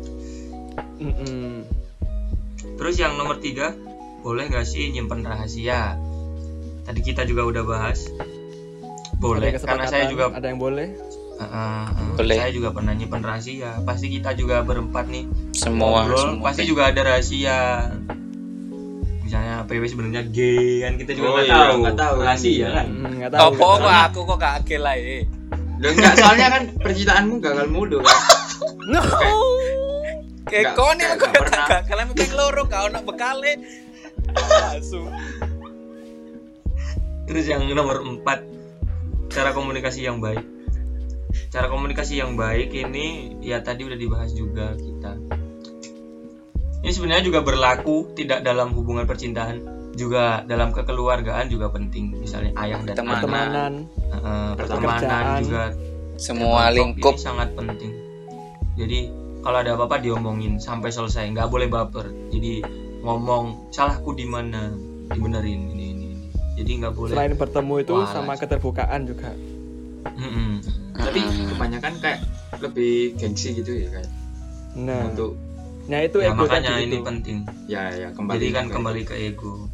Mm-mm. 0.98 1.66
terus 2.74 2.96
yang 2.96 3.14
nomor 3.14 3.36
tiga 3.38 3.76
boleh 4.20 4.46
gak 4.46 4.64
sih 4.64 4.88
nyimpen 4.88 5.20
rahasia 5.20 5.98
tadi 6.82 7.00
kita 7.00 7.22
juga 7.22 7.42
udah 7.44 7.62
bahas 7.64 7.98
boleh 9.16 9.54
karena 9.54 9.86
saya 9.86 10.04
juga 10.06 10.28
ada 10.28 10.44
yang 10.44 10.58
boleh 10.58 10.88
uh, 11.34 11.44
uh, 11.44 11.84
Boleh. 12.12 12.36
saya 12.36 12.50
juga 12.50 12.70
pernah 12.70 12.90
nyimpen 12.90 13.20
rahasia 13.20 13.78
pasti 13.82 14.10
kita 14.10 14.32
juga 14.32 14.60
berempat 14.60 15.06
nih 15.06 15.24
Semua. 15.52 16.02
ngobrol 16.02 16.18
semua. 16.34 16.44
pasti 16.44 16.62
juga 16.64 16.82
ada 16.88 17.00
rahasia 17.04 17.58
misalnya 19.22 19.64
PW 19.64 19.82
sebenarnya 19.86 20.22
gay 20.26 20.82
kan 20.82 20.92
kita 20.96 21.10
juga 21.12 21.24
Oh 21.24 21.32
nggak 21.32 21.46
iya, 21.46 21.54
tahu 21.56 21.74
nggak 21.78 21.96
tahu. 21.96 22.16
rahasia 22.20 22.68
kan 22.72 22.86
Mm, 22.88 23.12
nggak 23.16 23.30
tahu 23.32 23.48
tahu. 23.48 23.76
kok 23.78 23.94
aku 24.02 24.20
kok 24.24 24.38
gak 24.38 24.54
akil 24.58 24.80
lah 24.80 24.94
eh. 24.94 25.22
Loh, 25.78 25.90
enggak 25.90 26.14
soalnya 26.14 26.46
kan 26.48 26.62
percintaanmu 26.76 27.34
gagal 27.38 27.66
mulu 27.68 27.98
kan 28.00 28.18
No. 28.84 28.98
Kayak 30.44 30.74
kau 30.74 30.90
nih 30.92 31.06
nggak, 31.08 31.22
aku 31.22 31.86
kalian 31.86 32.06
pengen 32.12 32.34
loro 32.34 32.62
kau 32.66 32.86
nak 32.86 33.02
bekale. 33.02 33.62
Langsung. 34.34 35.06
Terus 37.32 37.48
yang 37.48 37.64
nomor 37.72 38.04
empat 38.04 38.44
cara 39.32 39.56
komunikasi 39.56 40.04
yang 40.04 40.20
baik. 40.20 40.44
Cara 41.48 41.72
komunikasi 41.72 42.20
yang 42.20 42.36
baik 42.36 42.76
ini 42.76 43.40
ya 43.40 43.64
tadi 43.64 43.88
udah 43.88 43.96
dibahas 43.96 44.36
juga 44.36 44.76
kita. 44.76 45.16
Ini 46.84 46.92
sebenarnya 46.92 47.24
juga 47.24 47.40
berlaku 47.40 48.12
tidak 48.12 48.44
dalam 48.44 48.76
hubungan 48.76 49.08
percintaan, 49.08 49.64
juga 49.96 50.44
dalam 50.44 50.76
kekeluargaan 50.76 51.48
juga 51.48 51.72
penting. 51.72 52.20
Misalnya 52.20 52.52
ayah 52.60 52.84
dan 52.84 53.00
Teman. 53.00 53.16
anak, 53.16 53.24
pertemanan 53.24 53.72
pertemanan 54.60 55.24
juga 55.40 55.64
Semua 56.20 56.68
lingkup 56.68 57.16
ini 57.16 57.24
sangat 57.24 57.48
penting. 57.56 57.92
Jadi 58.76 58.98
kalau 59.40 59.58
ada 59.64 59.72
apa-apa 59.72 60.04
diomongin 60.04 60.60
sampai 60.60 60.92
selesai, 60.92 61.32
nggak 61.32 61.48
boleh 61.48 61.72
baper. 61.72 62.12
Jadi 62.28 62.60
ngomong 63.00 63.72
salahku 63.72 64.12
di 64.12 64.28
mana, 64.28 64.70
dibenerin 65.08 65.62
ini. 65.72 65.81
Jadi 66.52 66.70
nggak 66.78 66.92
boleh. 66.92 67.12
selain 67.12 67.32
bertemu 67.32 67.74
itu 67.80 67.94
Wah, 67.94 68.06
sama 68.06 68.36
keterbukaan 68.36 69.02
juga 69.02 69.32
Mm-mm. 70.04 70.58
tapi 70.92 71.20
kebanyakan 71.48 71.94
kayak 71.96 72.20
lebih 72.58 73.16
gengsi 73.16 73.54
gitu 73.54 73.72
ya 73.72 73.88
kayak 73.90 74.10
nah 74.74 75.06
untuk 75.06 75.38
nah 75.82 75.98
itu 75.98 76.18
Ya, 76.18 76.30
ego 76.30 76.42
makanya 76.42 76.72
tadi 76.72 76.84
ini 76.84 76.96
itu. 76.96 77.02
penting. 77.02 77.38
ya 77.66 77.82
ya 77.90 78.08
kembali 78.10 78.36
Jadi 78.36 78.46
kan 78.50 78.64
ke- 78.66 78.72
kembali 78.72 79.02
ke 79.02 79.14
ego. 79.16 79.66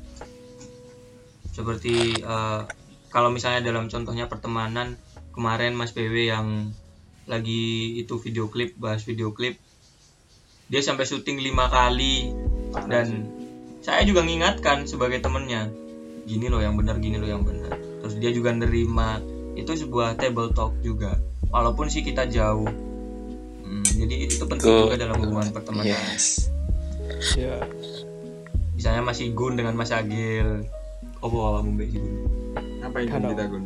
Seperti 1.51 1.95
eh, 2.17 2.61
kalau 3.09 3.29
misalnya 3.29 3.61
dalam 3.63 3.87
contohnya 3.87 4.25
pertemanan 4.25 4.95
kemarin 5.31 5.73
Mas 5.73 5.91
PW 5.91 6.29
yang 6.29 6.71
lagi 7.25 7.65
itu 7.97 8.15
video 8.19 8.47
klip 8.47 8.77
bahas 8.77 9.03
video 9.03 9.31
klip 9.31 9.61
dia 10.67 10.81
sampai 10.81 11.05
syuting 11.05 11.39
lima 11.39 11.67
kali 11.67 12.33
dan 12.85 13.29
saya 13.81 14.01
juga 14.03 14.21
mengingatkan 14.21 14.85
sebagai 14.85 15.19
temennya 15.19 15.69
gini 16.29 16.53
loh 16.53 16.61
yang 16.61 16.77
benar 16.77 17.01
gini 17.01 17.17
loh 17.17 17.25
yang 17.25 17.41
benar. 17.41 17.73
Terus 18.05 18.15
dia 18.21 18.31
juga 18.31 18.53
nerima. 18.53 19.19
Itu 19.57 19.73
sebuah 19.73 20.21
table 20.21 20.53
talk 20.53 20.77
juga. 20.85 21.17
Walaupun 21.49 21.89
sih 21.89 22.05
kita 22.05 22.29
jauh. 22.29 22.69
Hmm, 23.65 23.85
jadi 23.89 24.29
itu 24.29 24.45
penting 24.45 24.69
Good. 24.69 24.85
juga 24.93 24.97
dalam 25.09 25.17
hubungan 25.25 25.49
pertemanan. 25.49 25.89
Yes. 25.89 26.53
ya. 27.35 27.65
Misalnya 28.77 29.03
masih 29.03 29.33
Gun 29.33 29.57
dengan 29.57 29.73
Mas 29.75 29.91
Agil. 29.91 30.69
Oh 31.19 31.33
bawa 31.33 31.65
Mbak 31.65 31.89
sih 31.91 31.99
Gun 31.99 32.15
ngapain 32.79 33.07
Kan, 33.11 33.27
kita. 33.27 33.45
Gun? 33.51 33.63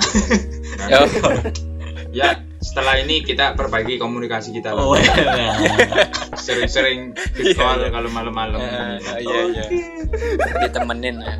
Ya 2.12 2.44
setelah 2.60 3.00
ini 3.00 3.24
kita 3.24 3.56
perbaiki 3.56 3.96
komunikasi 3.96 4.52
kita 4.52 4.72
lah. 4.76 4.84
Oh 4.84 4.96
ya 4.96 5.12
sering-sering 6.36 7.16
di 7.36 7.52
call 7.56 7.88
kalau 7.88 8.08
malam-malam. 8.12 8.60
Eh, 8.60 9.20
Iya 9.24 9.40
iya. 9.52 9.64
Ditemenin 10.68 11.16
ya. 11.20 11.34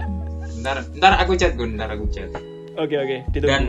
Ntar 0.63 0.87
ntar 0.95 1.19
aku 1.19 1.35
chat 1.35 1.59
Gun 1.59 1.75
ntar 1.75 1.91
aku 1.91 2.07
chat. 2.09 2.31
Oke 2.79 2.95
oke 2.97 3.17
ditunggu. 3.35 3.51
Dan 3.51 3.63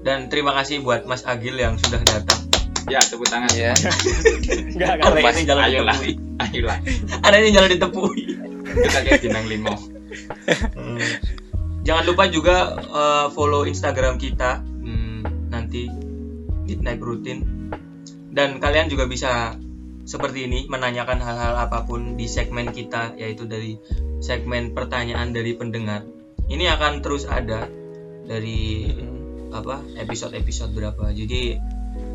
dan 0.00 0.18
terima 0.32 0.52
kasih 0.56 0.84
buat 0.84 1.04
Mas 1.08 1.24
Agil 1.24 1.56
yang 1.56 1.80
sudah 1.80 2.00
datang. 2.04 2.40
Ya 2.88 3.00
tepuk 3.00 3.28
tangan. 3.28 3.50
Iya. 3.52 3.72
enggak 4.76 5.00
Ada 5.00 5.20
ini 5.20 5.42
jalan 5.44 5.62
ayolah. 5.68 5.96
Ditepui 5.96 6.14
ayolah. 6.40 6.78
Ada 7.24 7.36
ini 7.40 7.50
jalan 7.52 7.68
ditepui. 7.72 8.22
Kita 8.70 8.98
kayak 9.04 9.20
bintang 9.20 9.46
limo. 9.48 9.74
Jangan 11.84 12.04
lupa 12.08 12.24
juga 12.28 12.56
eh, 12.80 13.26
follow 13.32 13.68
Instagram 13.68 14.16
kita. 14.16 14.64
Hmm, 14.64 15.22
nanti 15.52 15.86
Midnight 16.66 17.00
Routine. 17.00 17.42
Dan 18.30 18.62
kalian 18.62 18.88
juga 18.88 19.04
bisa 19.10 19.58
seperti 20.10 20.44
ini 20.44 20.66
menanyakan 20.66 21.18
hal-hal 21.18 21.54
apa 21.60 21.86
pun 21.86 22.18
di 22.18 22.26
segmen 22.26 22.66
kita 22.68 23.14
yaitu 23.14 23.46
dari 23.46 23.78
segmen 24.18 24.74
pertanyaan 24.74 25.30
dari 25.30 25.54
pendengar. 25.54 26.02
Ini 26.44 26.66
akan 26.68 26.98
terus 26.98 27.24
ada 27.24 27.70
dari 28.26 28.90
apa 29.50 29.78
episode-episode 29.96 30.70
berapa. 30.72 31.10
Jadi 31.10 31.54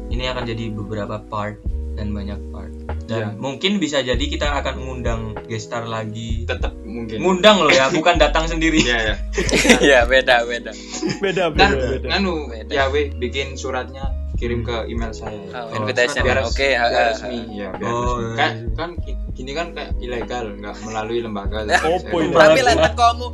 ini 0.08 0.24
akan 0.26 0.44
jadi 0.44 0.70
beberapa 0.70 1.20
part 1.22 1.56
dan 1.96 2.12
banyak 2.12 2.40
part. 2.52 2.76
Dan 3.06 3.16
Ya. 3.16 3.28
mungkin 3.32 3.78
bisa 3.78 4.02
jadi 4.02 4.20
kita 4.20 4.50
akan 4.52 4.76
mengundang 4.76 5.22
gestar 5.46 5.86
lagi. 5.86 6.44
tetap 6.44 6.76
mungkin 6.78 7.22
Ngundang 7.22 7.62
loh 7.62 7.72
ya, 7.72 7.88
bukan 7.96 8.18
datang 8.18 8.44
sendiri. 8.46 8.82
ya 8.82 8.98
ya 9.00 9.16
Iya 9.80 10.00
beda 10.04 10.44
beda. 10.50 10.72
beda 11.22 11.44
dan 11.54 11.72
beda 11.72 11.86
beda 11.96 12.08
nganu 12.10 12.34
Beda. 12.50 12.72
ya 12.72 12.84
weh 12.90 13.08
bikin 13.14 13.56
suratnya 13.56 14.12
kirim 14.46 14.62
ke 14.62 14.86
email 14.86 15.10
saya 15.10 15.34
ya. 15.34 15.58
Oh, 15.58 15.66
Oh, 15.66 15.76
invitation. 15.76 16.22
biar, 16.22 16.40
Oke. 16.40 16.70
biar 16.70 16.78
ah, 16.78 16.94
ah, 16.94 17.06
resmi 17.10 17.38
ya 17.52 17.70
biar 17.74 17.90
Oh, 17.90 17.98
resmi. 18.22 18.38
iya. 18.38 18.48
kan 18.72 18.90
gi- 19.02 19.20
gini 19.34 19.52
kan 19.52 19.68
kayak 19.72 19.92
ilegal 19.98 20.46
nggak 20.54 20.76
melalui 20.80 21.20
lembaga 21.20 21.58
Oh. 21.84 21.98
Tapi 22.32 22.60
lek 22.62 22.78
tekomu 22.86 23.28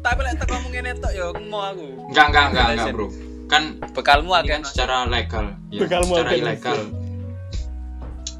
tapi 0.00 0.20
lek 0.20 0.36
tekomu 0.36 0.66
ngene 0.68 0.90
tok 0.96 1.12
yo 1.12 1.26
mau 1.44 1.60
aku. 1.66 1.84
enggak 2.08 2.26
enggak 2.26 2.44
enggak 2.50 2.66
enggak 2.70 2.88
bro 2.90 3.06
kan 3.44 3.62
Bekalmu 3.92 4.32
ini 4.32 4.40
akeh. 4.40 4.50
kan 4.50 4.62
secara 4.64 4.96
legal 5.06 5.44
ya, 5.68 5.80
Bekalmu 5.80 6.12
secara 6.14 6.32
ilegal 6.32 6.78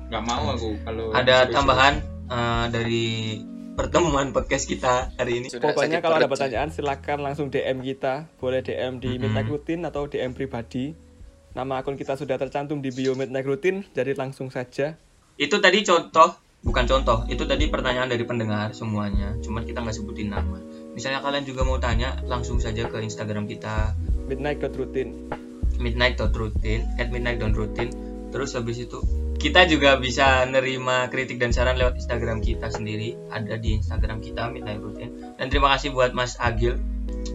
nggak 0.04 0.22
mau 0.22 0.44
aku 0.48 0.70
kalau 0.80 1.06
ada 1.12 1.36
tambahan 1.46 1.94
eh, 2.26 2.66
dari 2.68 3.04
pertemuan 3.74 4.30
podcast 4.30 4.64
kita 4.64 5.10
hari 5.14 5.42
ini. 5.42 5.50
Sudah 5.50 5.74
Pokoknya 5.74 5.98
kalau 5.98 6.16
ada 6.16 6.30
pertanyaan 6.30 6.70
silakan 6.70 7.18
langsung 7.20 7.50
DM 7.50 7.82
kita, 7.82 8.30
boleh 8.38 8.62
DM 8.62 8.96
di 8.96 9.10
Mm-mm. 9.10 9.26
Midnight 9.26 9.50
Rutin 9.50 9.82
atau 9.82 10.06
DM 10.06 10.30
pribadi. 10.30 10.94
Nama 11.54 11.86
akun 11.86 11.94
kita 11.94 12.18
sudah 12.18 12.34
tercantum 12.34 12.82
di 12.82 12.90
bio 12.90 13.14
Midnight 13.14 13.46
Rutin, 13.46 13.86
jadi 13.94 14.18
langsung 14.18 14.50
saja. 14.50 14.98
Itu 15.38 15.62
tadi 15.62 15.86
contoh, 15.86 16.34
bukan 16.66 16.82
contoh, 16.82 17.30
itu 17.30 17.46
tadi 17.46 17.70
pertanyaan 17.70 18.10
dari 18.10 18.26
pendengar 18.26 18.74
semuanya. 18.74 19.38
Cuman 19.38 19.62
kita 19.62 19.78
nggak 19.78 19.94
sebutin 19.94 20.34
nama. 20.34 20.58
Misalnya 20.98 21.22
kalian 21.22 21.46
juga 21.46 21.62
mau 21.62 21.78
tanya, 21.78 22.18
langsung 22.26 22.58
saja 22.58 22.90
ke 22.90 22.98
Instagram 22.98 23.46
kita 23.46 23.94
Midnight.rutin. 24.26 25.30
midnight.routine 25.78 26.98
at 26.98 27.14
midnight.routine. 27.14 27.90
Terus 28.34 28.58
habis 28.58 28.82
itu 28.82 29.02
kita 29.38 29.66
juga 29.70 29.94
bisa 29.98 30.42
nerima 30.46 31.06
kritik 31.06 31.38
dan 31.38 31.54
saran 31.54 31.78
lewat 31.78 31.98
Instagram 32.02 32.42
kita 32.42 32.66
sendiri. 32.70 33.14
Ada 33.30 33.62
di 33.62 33.78
Instagram 33.78 34.22
kita 34.22 34.50
midnight 34.50 34.82
routine. 34.82 35.38
Dan 35.38 35.50
terima 35.50 35.74
kasih 35.74 35.94
buat 35.94 36.14
Mas 36.14 36.34
Agil 36.38 36.78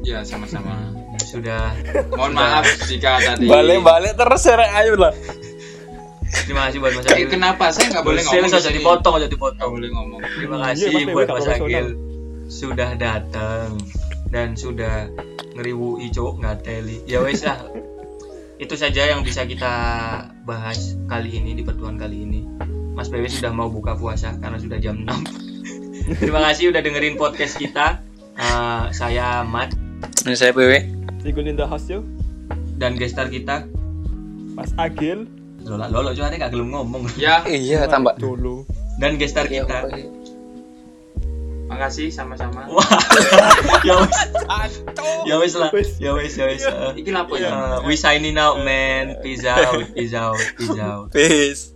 ya 0.03 0.23
sama-sama 0.23 0.98
sudah 1.29 1.61
mohon 2.17 2.33
maaf 2.33 2.65
jika 2.83 3.21
tadi 3.21 3.45
Balik-balik 3.45 4.13
terus 4.13 4.41
serek 4.41 4.69
ayo 4.75 4.97
lah. 4.97 5.13
terima 6.41 6.67
kasih 6.67 6.77
buat 6.79 6.93
Mas 6.95 7.05
Agil. 7.05 7.27
kenapa 7.29 7.65
saya 7.69 7.85
nggak 7.89 8.03
boleh 8.03 8.21
Saya 8.21 8.29
ngomong 8.35 8.49
di 8.49 8.55
saja 8.55 8.67
sini? 8.67 8.77
dipotong 8.77 9.13
aja 9.13 9.19
nggak 9.19 9.31
dipotong. 9.31 9.69
boleh 9.71 9.89
ngomong 9.91 10.19
Terima 10.27 10.55
Iya, 10.55 10.65
kasih 10.65 10.89
Mas, 10.89 11.13
buat 11.13 11.27
Mas. 11.29 11.47
Agil 11.47 11.87
sudah 12.49 12.89
datang 12.95 13.69
dan 14.27 14.53
sudah 14.53 15.05
ngeriwui 15.53 16.09
cowok 16.09 16.33
nggak 16.35 16.57
teli. 16.61 16.97
Ya 17.05 17.19
wes 17.19 17.41
lah. 17.41 17.61
Itu 18.57 18.73
saja 18.73 19.05
yang 19.05 19.21
bisa 19.21 19.45
kita 19.45 19.69
bahas 20.43 20.97
kali 21.05 21.29
ini 21.35 21.53
di 21.53 21.61
pertemuan 21.61 21.95
kali 21.95 22.25
ini. 22.25 22.41
Mas 22.91 23.07
PW 23.07 23.25
sudah 23.25 23.49
mau 23.49 23.69
buka 23.69 23.93
puasa 23.93 24.33
karena 24.35 24.57
sudah 24.57 24.77
jam 24.77 24.97
6. 24.99 25.13
Terima 26.21 26.41
kasih 26.43 26.69
udah 26.69 26.81
dengerin 26.81 27.15
podcast 27.15 27.53
kita. 27.55 28.01
Eh, 28.33 28.83
saya 28.91 29.41
Mat 29.43 29.73
Ini 30.21 30.33
saya 30.33 30.49
PW. 30.49 30.98
Sigul 31.19 31.45
in 31.45 31.55
the 31.55 31.65
house 31.65 31.87
yo. 31.87 32.03
dan 32.79 32.95
gestar 32.95 33.27
kita 33.27 33.67
Mas 34.55 34.71
Agil. 34.75 35.27
Lola 35.59 35.91
Lolo 35.91 36.15
cuma 36.15 36.31
gak 36.31 36.49
gelem 36.49 36.71
ngomong 36.71 37.03
ya 37.13 37.43
Iya 37.49 37.85
tambah. 37.85 38.15
Dulu. 38.15 38.63
dan 38.97 39.15
gestar 39.15 39.45
Iya, 39.45 39.63
kita. 39.63 39.91
Makasih 41.69 42.09
sama-sama. 42.09 42.65
Wah, 42.65 42.81
ya 43.87 43.93
wis, 44.01 44.17
Aduh. 44.49 45.21
ya 45.23 45.35
wis 45.37 45.53
lah, 45.53 45.69
Wis. 45.69 46.01
ya 46.01 46.17
wis, 46.17 46.33
ya 46.33 46.49
wis. 46.49 46.65
Iki 46.97 47.13
lapo 47.13 47.37
ya? 47.37 47.77
we 47.85 47.93
signing 47.93 48.41
out, 48.41 48.57
man. 48.65 49.21
Peace 49.21 49.45
out, 49.45 49.77
peace 49.93 50.17
out, 50.17 50.33
peace 50.57 50.79
out. 50.81 51.13
Peace. 51.13 51.69